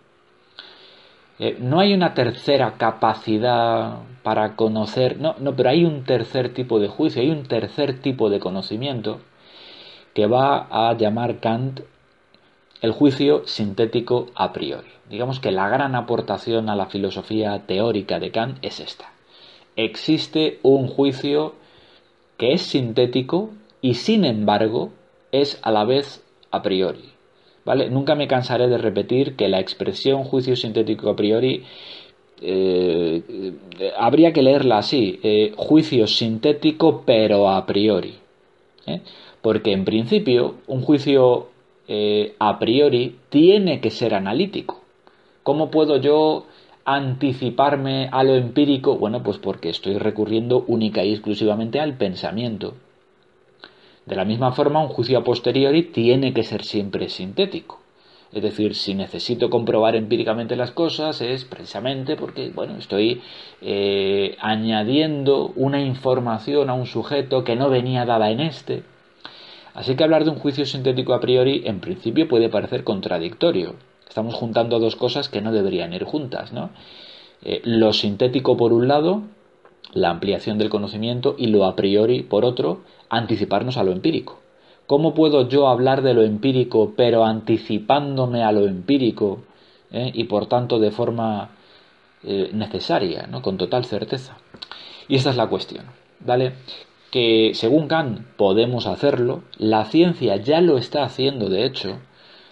[1.38, 6.80] Eh, no hay una tercera capacidad para conocer, no, no, pero hay un tercer tipo
[6.80, 9.20] de juicio, hay un tercer tipo de conocimiento
[10.14, 11.80] que va a llamar Kant
[12.84, 14.88] el juicio sintético a priori.
[15.08, 19.10] Digamos que la gran aportación a la filosofía teórica de Kant es esta.
[19.74, 21.54] Existe un juicio
[22.36, 23.48] que es sintético
[23.80, 24.90] y sin embargo
[25.32, 27.08] es a la vez a priori.
[27.64, 27.88] ¿Vale?
[27.88, 31.64] Nunca me cansaré de repetir que la expresión juicio sintético a priori
[32.42, 33.22] eh,
[33.96, 38.12] habría que leerla así, eh, juicio sintético pero a priori.
[38.86, 39.00] ¿eh?
[39.40, 41.53] Porque en principio un juicio
[41.88, 44.82] eh, a priori tiene que ser analítico.
[45.42, 46.46] ¿Cómo puedo yo
[46.84, 48.96] anticiparme a lo empírico?
[48.96, 52.74] Bueno, pues porque estoy recurriendo única y exclusivamente al pensamiento.
[54.06, 57.80] De la misma forma, un juicio a posteriori tiene que ser siempre sintético.
[58.32, 63.22] Es decir, si necesito comprobar empíricamente las cosas es precisamente porque, bueno, estoy
[63.62, 68.82] eh, añadiendo una información a un sujeto que no venía dada en este.
[69.74, 73.74] Así que hablar de un juicio sintético a priori en principio puede parecer contradictorio.
[74.08, 76.70] Estamos juntando dos cosas que no deberían ir juntas, ¿no?
[77.42, 79.22] Eh, lo sintético por un lado,
[79.92, 84.38] la ampliación del conocimiento, y lo a priori por otro, anticiparnos a lo empírico.
[84.86, 89.40] ¿Cómo puedo yo hablar de lo empírico pero anticipándome a lo empírico
[89.90, 91.50] eh, y por tanto de forma
[92.22, 93.42] eh, necesaria, ¿no?
[93.42, 94.36] con total certeza?
[95.08, 95.84] Y esta es la cuestión.
[96.20, 96.52] ¿vale?
[97.14, 102.00] Que según Kant podemos hacerlo, la ciencia ya lo está haciendo de hecho,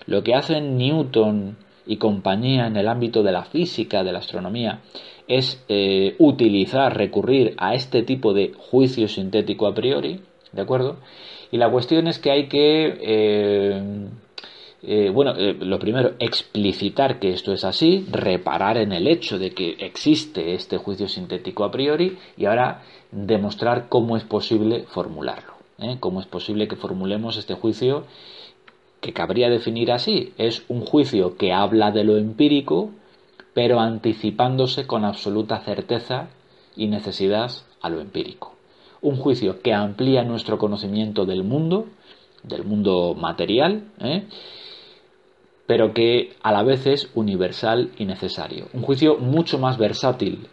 [0.06, 4.78] lo que hacen Newton y compañía en el ámbito de la física, de la astronomía,
[5.26, 10.20] es eh, utilizar, recurrir a este tipo de juicio sintético a priori,
[10.52, 10.98] ¿de acuerdo?
[11.50, 13.82] Y la cuestión es que hay que, eh,
[14.84, 19.76] eh, bueno, lo primero, explicitar que esto es así, reparar en el hecho de que
[19.78, 25.98] existe este juicio sintético a priori y ahora demostrar cómo es posible formularlo, ¿eh?
[26.00, 28.06] cómo es posible que formulemos este juicio
[29.00, 30.32] que cabría definir así.
[30.36, 32.90] Es un juicio que habla de lo empírico,
[33.54, 36.28] pero anticipándose con absoluta certeza
[36.74, 37.52] y necesidad
[37.82, 38.54] a lo empírico.
[39.00, 41.86] Un juicio que amplía nuestro conocimiento del mundo,
[42.42, 44.24] del mundo material, ¿eh?
[45.66, 48.68] Pero que a la vez es universal y necesario.
[48.72, 50.48] Un juicio mucho más versátil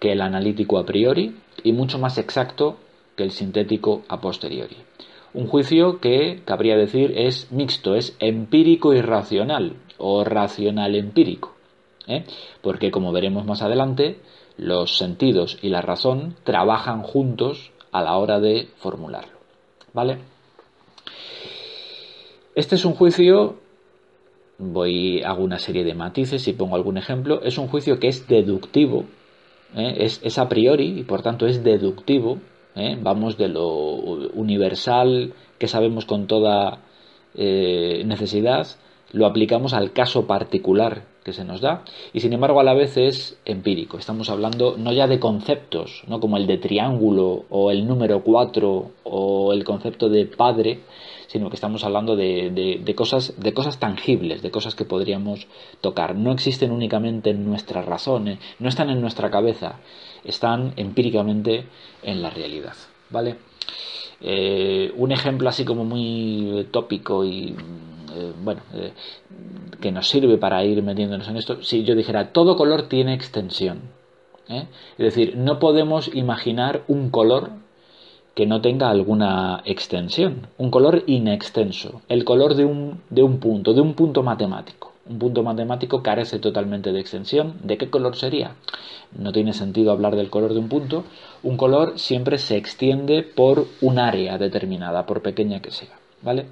[0.00, 2.76] que el analítico a priori y mucho más exacto
[3.16, 4.76] que el sintético a posteriori.
[5.32, 11.54] Un juicio que, cabría decir, es mixto, es empírico y racional, o racional empírico.
[12.06, 12.24] ¿eh?
[12.62, 14.20] Porque, como veremos más adelante,
[14.56, 19.38] los sentidos y la razón trabajan juntos a la hora de formularlo.
[19.92, 20.18] ¿Vale?
[22.54, 23.56] Este es un juicio
[24.58, 28.26] voy hago una serie de matices y pongo algún ejemplo, es un juicio que es
[28.28, 29.04] deductivo,
[29.76, 29.96] ¿eh?
[29.98, 32.38] es, a priori y por tanto es deductivo,
[32.76, 32.96] ¿eh?
[33.00, 33.66] vamos de lo
[34.34, 36.78] universal que sabemos con toda
[37.34, 38.66] eh, necesidad,
[39.12, 42.96] lo aplicamos al caso particular que se nos da y sin embargo a la vez
[42.96, 43.96] es empírico.
[43.96, 48.90] Estamos hablando no ya de conceptos, no como el de triángulo o el número 4
[49.04, 50.80] o el concepto de padre,
[51.34, 55.48] sino que estamos hablando de, de, cosas, de cosas tangibles, de cosas que podríamos
[55.80, 56.14] tocar.
[56.14, 59.80] No existen únicamente en nuestras razones, no están en nuestra cabeza,
[60.22, 61.66] están empíricamente
[62.04, 62.74] en la realidad.
[63.10, 63.38] ¿Vale?
[64.20, 67.56] Eh, un ejemplo así como muy tópico y
[68.14, 68.92] eh, bueno, eh,
[69.80, 73.80] que nos sirve para ir metiéndonos en esto, si yo dijera, todo color tiene extensión.
[74.46, 74.66] Es
[74.98, 77.63] decir, no podemos imaginar un color
[78.34, 83.72] que no tenga alguna extensión, un color inextenso, el color de un, de un punto,
[83.72, 84.92] de un punto matemático.
[85.06, 87.56] Un punto matemático carece totalmente de extensión.
[87.62, 88.56] ¿De qué color sería?
[89.16, 91.04] No tiene sentido hablar del color de un punto.
[91.42, 95.98] Un color siempre se extiende por un área determinada, por pequeña que sea.
[96.22, 96.46] ¿Vale?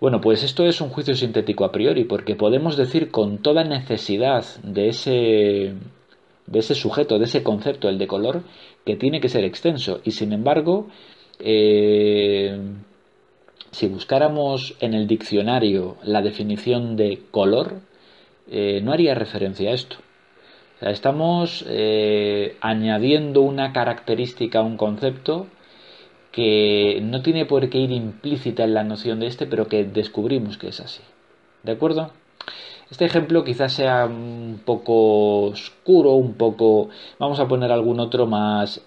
[0.00, 4.44] Bueno, pues esto es un juicio sintético a priori, porque podemos decir con toda necesidad
[4.62, 5.74] de ese,
[6.46, 8.42] de ese sujeto, de ese concepto, el de color,
[8.84, 10.00] que tiene que ser extenso.
[10.04, 10.88] Y sin embargo,
[11.38, 12.58] eh,
[13.70, 17.80] si buscáramos en el diccionario la definición de color,
[18.50, 19.96] eh, no haría referencia a esto.
[20.80, 25.46] estamos eh, añadiendo una característica a un concepto
[26.32, 30.58] que no tiene por qué ir implícita en la noción de este, pero que descubrimos
[30.58, 31.02] que es así.
[31.62, 32.10] ¿De acuerdo?
[32.92, 36.90] Este ejemplo quizás sea un poco oscuro, un poco...
[37.18, 38.82] Vamos a poner algún otro más,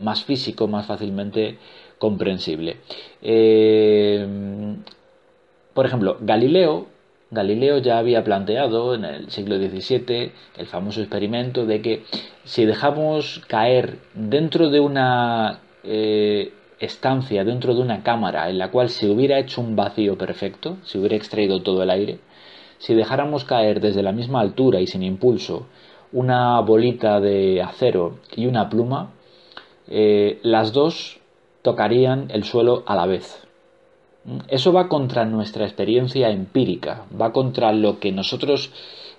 [0.00, 1.58] más, físico, más fácilmente
[1.98, 2.76] comprensible.
[3.20, 4.24] Eh,
[5.74, 6.86] por ejemplo, Galileo,
[7.32, 12.04] Galileo ya había planteado en el siglo XVII el famoso experimento de que
[12.44, 18.88] si dejamos caer dentro de una eh, estancia dentro de una cámara en la cual
[18.88, 22.20] se hubiera hecho un vacío perfecto, se hubiera extraído todo el aire,
[22.78, 25.66] si dejáramos caer desde la misma altura y sin impulso
[26.12, 29.12] una bolita de acero y una pluma,
[29.88, 31.20] eh, las dos
[31.62, 33.46] tocarían el suelo a la vez.
[34.48, 38.72] Eso va contra nuestra experiencia empírica, va contra lo que nosotros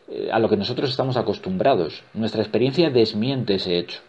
[0.10, 2.04] eh, a lo que nosotros estamos acostumbrados.
[2.14, 4.00] Nuestra experiencia desmiente ese hecho.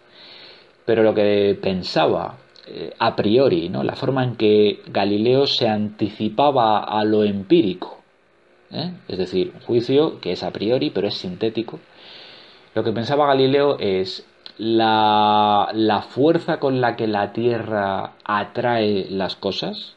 [0.84, 3.82] Pero lo que pensaba eh, a priori, ¿no?
[3.82, 7.97] la forma en que Galileo se anticipaba a lo empírico,
[8.70, 8.92] ¿eh?
[9.08, 11.80] es decir, un juicio que es a priori pero es sintético.
[12.74, 14.26] Lo que pensaba Galileo es
[14.58, 19.96] la, la fuerza con la que la Tierra atrae las cosas,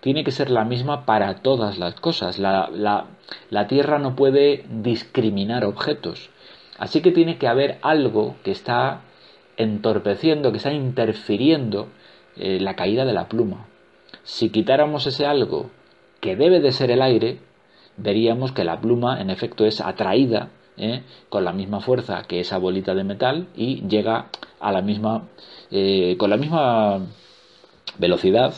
[0.00, 2.38] tiene que ser la misma para todas las cosas.
[2.38, 3.06] La, la,
[3.50, 6.30] la, Tierra no puede discriminar objetos.
[6.78, 9.00] Así que tiene que haber algo que está
[9.56, 11.88] entorpeciendo, que está interfiriendo
[12.36, 13.66] eh, la caída de la pluma.
[14.22, 15.70] Si quitáramos ese algo
[16.20, 17.38] que debe de ser el aire,
[17.96, 21.02] veríamos que la pluma en efecto es atraída ¿eh?
[21.28, 24.30] con la misma fuerza que esa bolita de metal y llega
[24.60, 25.28] a la misma
[25.70, 27.00] eh, con la misma
[27.98, 28.54] velocidad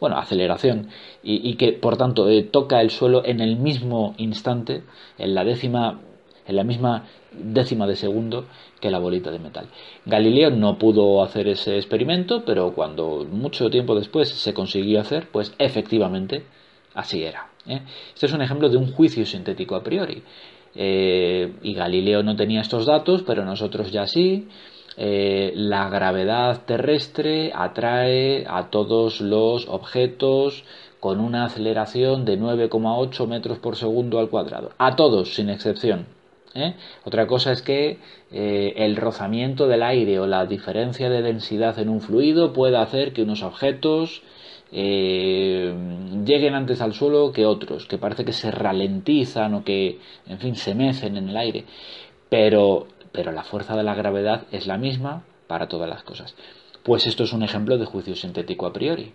[0.00, 0.88] bueno aceleración
[1.22, 4.82] y, y que por tanto toca el suelo en el mismo instante
[5.18, 6.00] en la décima
[6.48, 8.46] en la misma décima de segundo
[8.80, 9.68] que la bolita de metal.
[10.06, 15.54] Galileo no pudo hacer ese experimento, pero cuando mucho tiempo después se consiguió hacer, pues
[15.58, 16.46] efectivamente
[16.94, 17.48] así era.
[17.68, 17.82] ¿Eh?
[18.14, 20.22] Este es un ejemplo de un juicio sintético a priori.
[20.74, 24.48] Eh, y Galileo no tenía estos datos, pero nosotros ya sí.
[24.96, 30.64] Eh, la gravedad terrestre atrae a todos los objetos
[30.98, 34.70] con una aceleración de 9,8 metros por segundo al cuadrado.
[34.78, 36.06] A todos, sin excepción.
[36.54, 36.74] ¿eh?
[37.04, 37.98] Otra cosa es que
[38.30, 43.22] el rozamiento del aire o la diferencia de densidad en un fluido pueda hacer que
[43.22, 44.22] unos objetos
[44.72, 45.74] eh,
[46.24, 50.56] lleguen antes al suelo que otros, que parece que se ralentizan o que, en fin,
[50.56, 51.64] se mecen en el aire.
[52.28, 56.34] Pero, pero la fuerza de la gravedad es la misma para todas las cosas.
[56.82, 59.12] Pues esto es un ejemplo de juicio sintético a priori.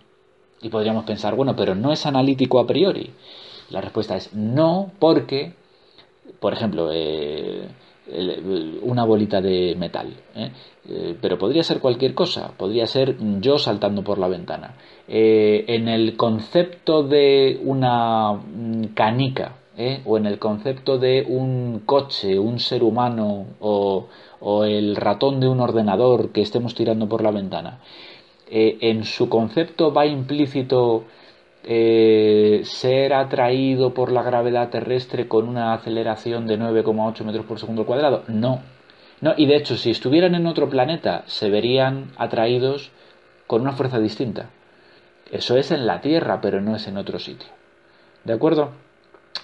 [0.62, 3.10] Y podríamos pensar, bueno, pero no es analítico a priori.
[3.70, 5.54] La respuesta es no, porque
[6.40, 7.68] por ejemplo, eh,
[8.82, 10.14] una bolita de metal.
[10.34, 10.50] ¿eh?
[10.88, 14.74] Eh, pero podría ser cualquier cosa, podría ser yo saltando por la ventana.
[15.06, 19.56] en el concepto de una mm, canica,
[20.04, 25.60] o en el concepto de un coche, un ser humano, o el ratón de un
[25.60, 27.80] ordenador que estemos tirando por la ventana,
[28.48, 31.04] en su concepto va implícito
[31.66, 37.86] eh, ser atraído por la gravedad terrestre con una aceleración de 9,8 metros por segundo
[37.86, 38.24] cuadrado?
[38.28, 38.60] No.
[39.20, 39.34] no.
[39.36, 42.90] Y de hecho, si estuvieran en otro planeta, se verían atraídos
[43.46, 44.50] con una fuerza distinta.
[45.30, 47.48] Eso es en la Tierra, pero no es en otro sitio.
[48.24, 48.70] ¿De acuerdo?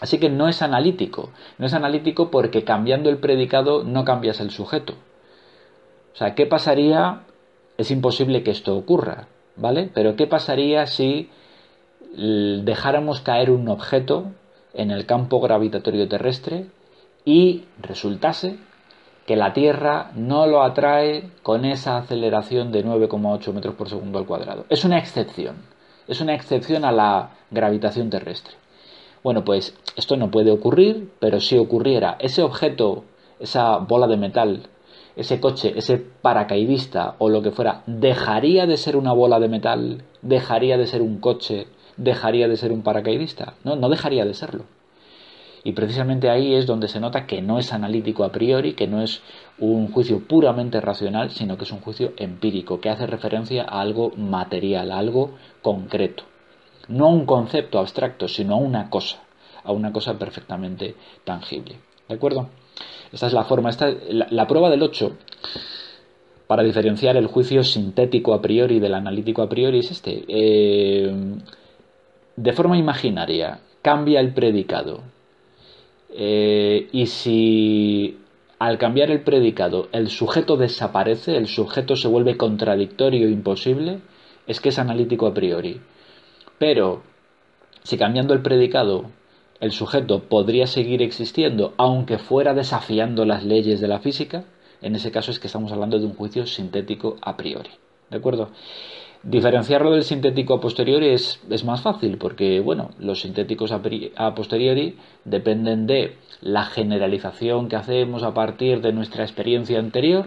[0.01, 1.31] Así que no es analítico.
[1.59, 4.95] No es analítico porque cambiando el predicado no cambias el sujeto.
[6.12, 7.23] O sea, ¿qué pasaría?
[7.77, 9.91] Es imposible que esto ocurra, ¿vale?
[9.93, 11.31] Pero ¿qué pasaría si
[12.17, 14.33] dejáramos caer un objeto
[14.75, 16.67] en el campo gravitatorio terrestre
[17.25, 18.59] y resultase
[19.27, 24.27] que la Tierra no lo atrae con esa aceleración de 9,8 metros por segundo al
[24.27, 24.65] cuadrado.
[24.69, 25.57] Es una excepción,
[26.09, 28.55] es una excepción a la gravitación terrestre.
[29.23, 33.05] Bueno, pues esto no puede ocurrir, pero si ocurriera, ese objeto,
[33.39, 34.63] esa bola de metal,
[35.15, 40.03] ese coche, ese paracaidista o lo que fuera, dejaría de ser una bola de metal,
[40.23, 41.67] dejaría de ser un coche,
[42.01, 43.55] dejaría de ser un paracaidista.
[43.62, 44.64] No, no dejaría de serlo.
[45.62, 49.03] Y precisamente ahí es donde se nota que no es analítico a priori, que no
[49.03, 49.20] es
[49.59, 54.11] un juicio puramente racional, sino que es un juicio empírico, que hace referencia a algo
[54.16, 56.24] material, a algo concreto.
[56.88, 59.18] No a un concepto abstracto, sino a una cosa,
[59.62, 60.94] a una cosa perfectamente
[61.24, 61.76] tangible.
[62.09, 62.48] ¿De acuerdo?
[63.12, 63.68] Esta es la forma.
[63.68, 65.12] Esta, la, prueba del 8,
[66.46, 70.24] para diferenciar el juicio sintético a priori del analítico a priori, es este.
[70.26, 71.14] Eh,
[72.43, 75.03] de forma imaginaria cambia el predicado
[76.09, 78.18] eh, y si
[78.59, 84.01] al cambiar el predicado el sujeto desaparece, el sujeto se vuelve contradictorio e imposible,
[84.47, 85.80] es que es analítico a priori.
[86.59, 87.03] Pero
[87.82, 89.11] si cambiando el predicado
[89.61, 94.45] el sujeto podría seguir existiendo aunque fuera desafiando las leyes de la física,
[94.80, 97.70] en ese caso es que estamos hablando de un juicio sintético a priori.
[98.09, 98.49] ¿De acuerdo?
[99.23, 104.97] Diferenciarlo del sintético a posteriori es, más fácil porque, bueno, los sintéticos a, posteriori
[105.27, 110.27] dependen de la generalización que hacemos a partir de nuestra experiencia anterior,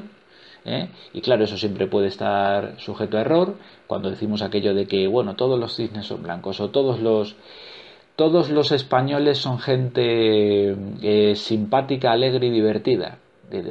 [0.66, 0.90] ¿eh?
[1.12, 3.56] y claro, eso siempre puede estar sujeto a error
[3.88, 7.36] cuando decimos aquello de que, bueno, todos los cisnes son blancos o todos los
[8.16, 13.18] todos los españoles son gente eh, simpática, alegre y divertida.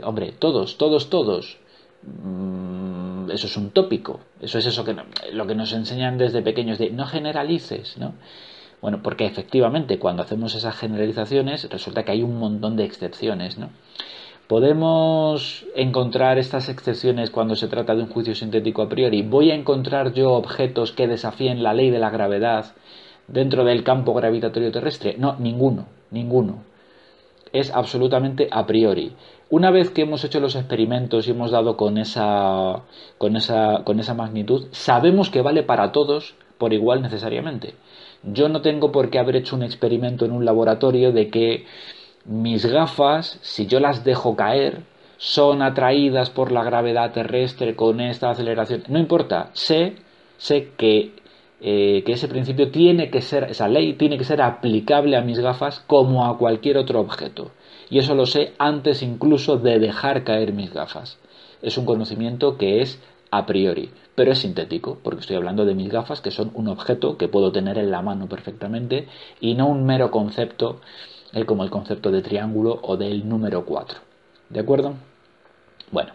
[0.02, 1.58] Hombre, todos, todos, todos.
[2.02, 4.96] Mm, eso es un tópico, eso es eso que
[5.32, 8.14] lo que nos enseñan desde pequeños de no generalices, ¿no?
[8.80, 13.70] Bueno, porque efectivamente cuando hacemos esas generalizaciones resulta que hay un montón de excepciones, ¿no?
[14.48, 19.22] ¿Podemos encontrar estas excepciones cuando se trata de un juicio sintético a priori?
[19.22, 22.74] ¿Voy a encontrar yo objetos que desafíen la ley de la gravedad
[23.28, 25.14] dentro del campo gravitatorio terrestre?
[25.16, 26.71] No, ninguno, ninguno.
[27.52, 29.14] Es absolutamente a priori.
[29.50, 32.82] Una vez que hemos hecho los experimentos y hemos dado con esa,
[33.18, 37.74] con esa, con esa magnitud, sabemos que vale para todos por igual necesariamente.
[38.22, 41.66] Yo no tengo por qué haber hecho un experimento en un laboratorio de que
[42.24, 44.84] mis gafas, si yo las dejo caer,
[45.18, 48.84] son atraídas por la gravedad terrestre con esta aceleración.
[48.88, 49.96] No importa, sé,
[50.36, 51.12] sé que,
[51.62, 55.38] eh, que ese principio tiene que ser, esa ley tiene que ser aplicable a mis
[55.38, 57.52] gafas como a cualquier otro objeto
[57.92, 61.18] y eso lo sé antes incluso de dejar caer mis gafas.
[61.60, 62.98] Es un conocimiento que es
[63.30, 67.18] a priori, pero es sintético, porque estoy hablando de mis gafas, que son un objeto
[67.18, 69.08] que puedo tener en la mano perfectamente
[69.40, 70.80] y no un mero concepto
[71.34, 73.98] eh, como el concepto de triángulo o del número 4.
[74.48, 74.94] ¿De acuerdo?
[75.90, 76.12] Bueno,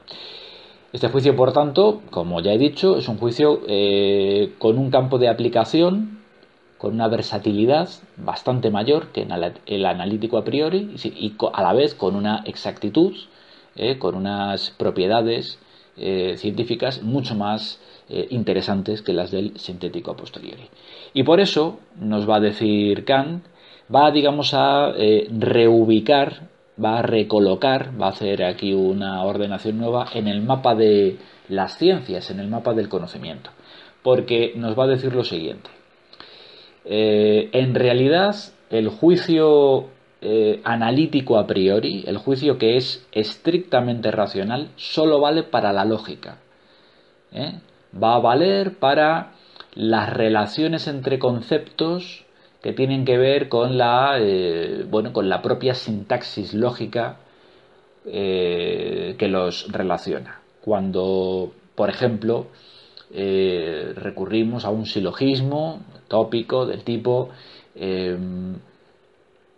[0.93, 5.17] este juicio, por tanto, como ya he dicho, es un juicio eh, con un campo
[5.17, 6.17] de aplicación
[6.77, 9.27] con una versatilidad bastante mayor que
[9.65, 13.15] el analítico a priori y a la vez con una exactitud,
[13.75, 15.59] eh, con unas propiedades
[15.97, 17.81] eh, científicas mucho más
[18.29, 20.69] interesantes que las del sintético a posteriori.
[21.13, 23.43] Y por eso nos va a decir Kant,
[23.93, 24.93] va digamos a
[25.29, 26.47] reubicar,
[26.83, 31.17] va a recolocar, va a hacer aquí una ordenación nueva en el mapa de
[31.49, 33.49] las ciencias, en el mapa del conocimiento,
[34.03, 35.69] porque nos va a decir lo siguiente.
[36.85, 38.35] Eh, en realidad,
[38.69, 39.87] el juicio
[40.21, 46.37] eh, analítico a priori, el juicio que es estrictamente racional, solo vale para la lógica.
[47.31, 47.59] ¿eh?
[48.01, 49.33] Va a valer para
[49.73, 52.25] las relaciones entre conceptos
[52.61, 54.19] que tienen que ver con la,
[54.89, 57.17] bueno, con la propia sintaxis lógica
[58.03, 60.41] que los relaciona.
[60.61, 62.47] Cuando, por ejemplo,
[63.09, 67.29] recurrimos a un silogismo tópico del tipo
[67.75, 68.55] em,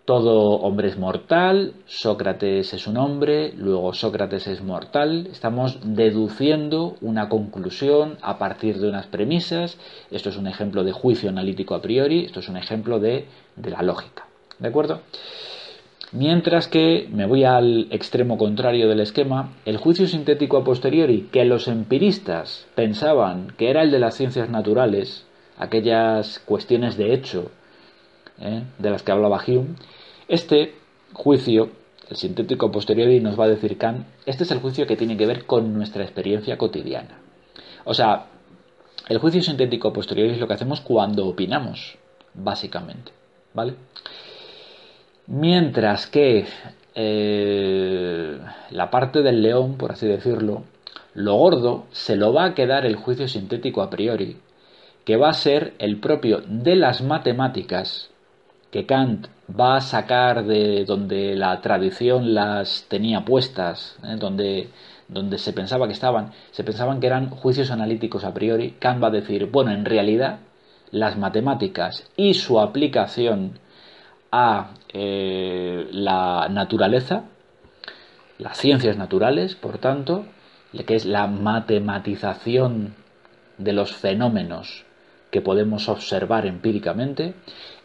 [0.09, 5.27] todo hombre es mortal, Sócrates es un hombre, luego Sócrates es mortal.
[5.31, 9.77] Estamos deduciendo una conclusión a partir de unas premisas.
[10.09, 13.69] Esto es un ejemplo de juicio analítico a priori, esto es un ejemplo de, de
[13.69, 14.25] la lógica.
[14.57, 15.01] ¿De acuerdo?
[16.11, 21.45] Mientras que me voy al extremo contrario del esquema, el juicio sintético a posteriori, que
[21.45, 25.27] los empiristas pensaban que era el de las ciencias naturales,
[25.59, 27.51] aquellas cuestiones de hecho
[28.41, 28.63] ¿eh?
[28.79, 29.75] de las que hablaba Hume,
[30.29, 30.75] este
[31.11, 31.71] juicio,
[32.09, 35.17] el sintético a posteriori, nos va a decir Kant, este es el juicio que tiene
[35.17, 37.19] que ver con nuestra experiencia cotidiana.
[37.83, 38.27] O sea,
[39.09, 41.97] el juicio sintético a posteriori es lo que hacemos cuando opinamos,
[42.35, 43.11] básicamente,
[43.53, 43.73] ¿vale?
[45.25, 46.45] Mientras que
[46.93, 50.63] eh, la parte del león, por así decirlo,
[51.15, 54.37] lo gordo se lo va a quedar el juicio sintético a priori,
[55.05, 58.11] que va a ser el propio de las matemáticas
[58.69, 59.27] que Kant
[59.57, 64.15] va a sacar de donde la tradición las tenía puestas, ¿eh?
[64.17, 64.69] donde,
[65.07, 68.75] donde se pensaba que estaban, se pensaban que eran juicios analíticos a priori.
[68.79, 70.39] Kant va a decir, bueno, en realidad
[70.91, 73.59] las matemáticas y su aplicación
[74.31, 77.23] a eh, la naturaleza,
[78.37, 80.25] las ciencias naturales, por tanto,
[80.85, 82.95] que es la matematización
[83.57, 84.85] de los fenómenos
[85.31, 87.35] que podemos observar empíricamente,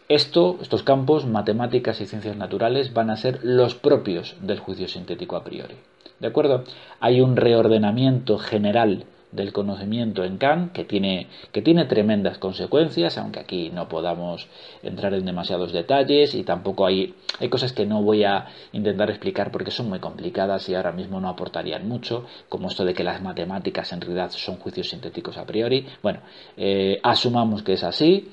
[0.07, 5.35] esto, estos campos, matemáticas y ciencias naturales, van a ser los propios del juicio sintético
[5.35, 5.75] a priori.
[6.19, 6.63] ¿De acuerdo?
[6.99, 13.39] Hay un reordenamiento general del conocimiento en Kant que tiene, que tiene tremendas consecuencias, aunque
[13.39, 14.47] aquí no podamos
[14.83, 19.51] entrar en demasiados detalles y tampoco hay, hay cosas que no voy a intentar explicar
[19.51, 23.21] porque son muy complicadas y ahora mismo no aportarían mucho, como esto de que las
[23.21, 25.85] matemáticas en realidad son juicios sintéticos a priori.
[26.01, 26.19] Bueno,
[26.57, 28.29] eh, asumamos que es así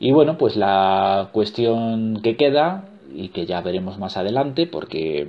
[0.00, 5.28] y bueno, pues la cuestión que queda y que ya veremos más adelante porque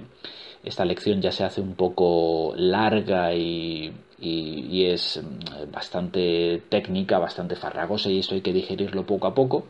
[0.63, 7.55] esta lección ya se hace un poco larga y y, es mm, bastante técnica, bastante
[7.55, 9.65] farragosa y esto hay que digerirlo poco a poco.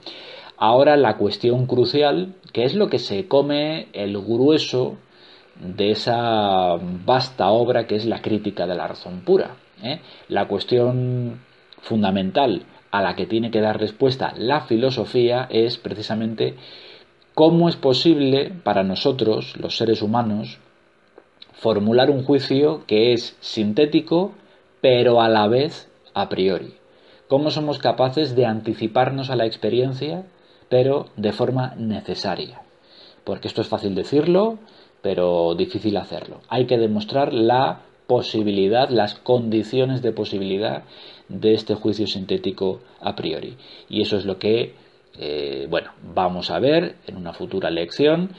[0.58, 4.98] Ahora la cuestión crucial, que es lo que se come el grueso
[5.60, 9.56] de esa vasta obra que es la crítica de la razón pura.
[9.84, 10.00] ¿eh?
[10.28, 11.42] La cuestión
[11.82, 16.56] fundamental a la que tiene que dar respuesta la filosofía es precisamente
[17.34, 20.60] cómo es posible para nosotros, los seres humanos,
[21.60, 24.32] formular un juicio que es sintético,
[24.82, 26.74] pero a la vez a priori.
[27.28, 30.26] ¿Cómo somos capaces de anticiparnos a la experiencia,
[30.70, 32.62] pero de forma necesaria?
[33.26, 34.58] Porque esto es fácil decirlo,
[35.02, 36.40] pero difícil hacerlo.
[36.48, 40.84] Hay que demostrar la posibilidad, las condiciones de posibilidad
[41.28, 43.58] de este juicio sintético a priori.
[43.90, 44.76] Y eso es lo que,
[45.20, 48.32] eh, bueno, vamos a ver en una futura lección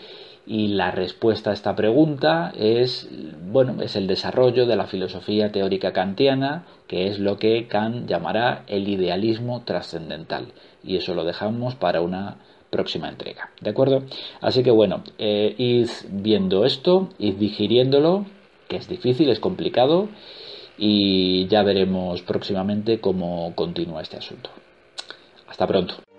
[0.47, 3.09] y la respuesta a esta pregunta es,
[3.47, 8.65] bueno, es el desarrollo de la filosofía teórica kantiana, que es lo que Kant llamará
[8.67, 10.49] el idealismo trascendental.
[10.83, 12.39] Y eso lo dejamos para una
[12.71, 13.51] próxima entrega.
[13.61, 14.03] ¿De acuerdo?
[14.41, 18.27] Así que bueno, eh, id viendo esto, id digiriéndolo,
[18.69, 20.09] que es difícil, es complicado,
[20.79, 24.51] y ya veremos próximamente cómo continúa este asunto.
[25.47, 26.10] Hasta pronto.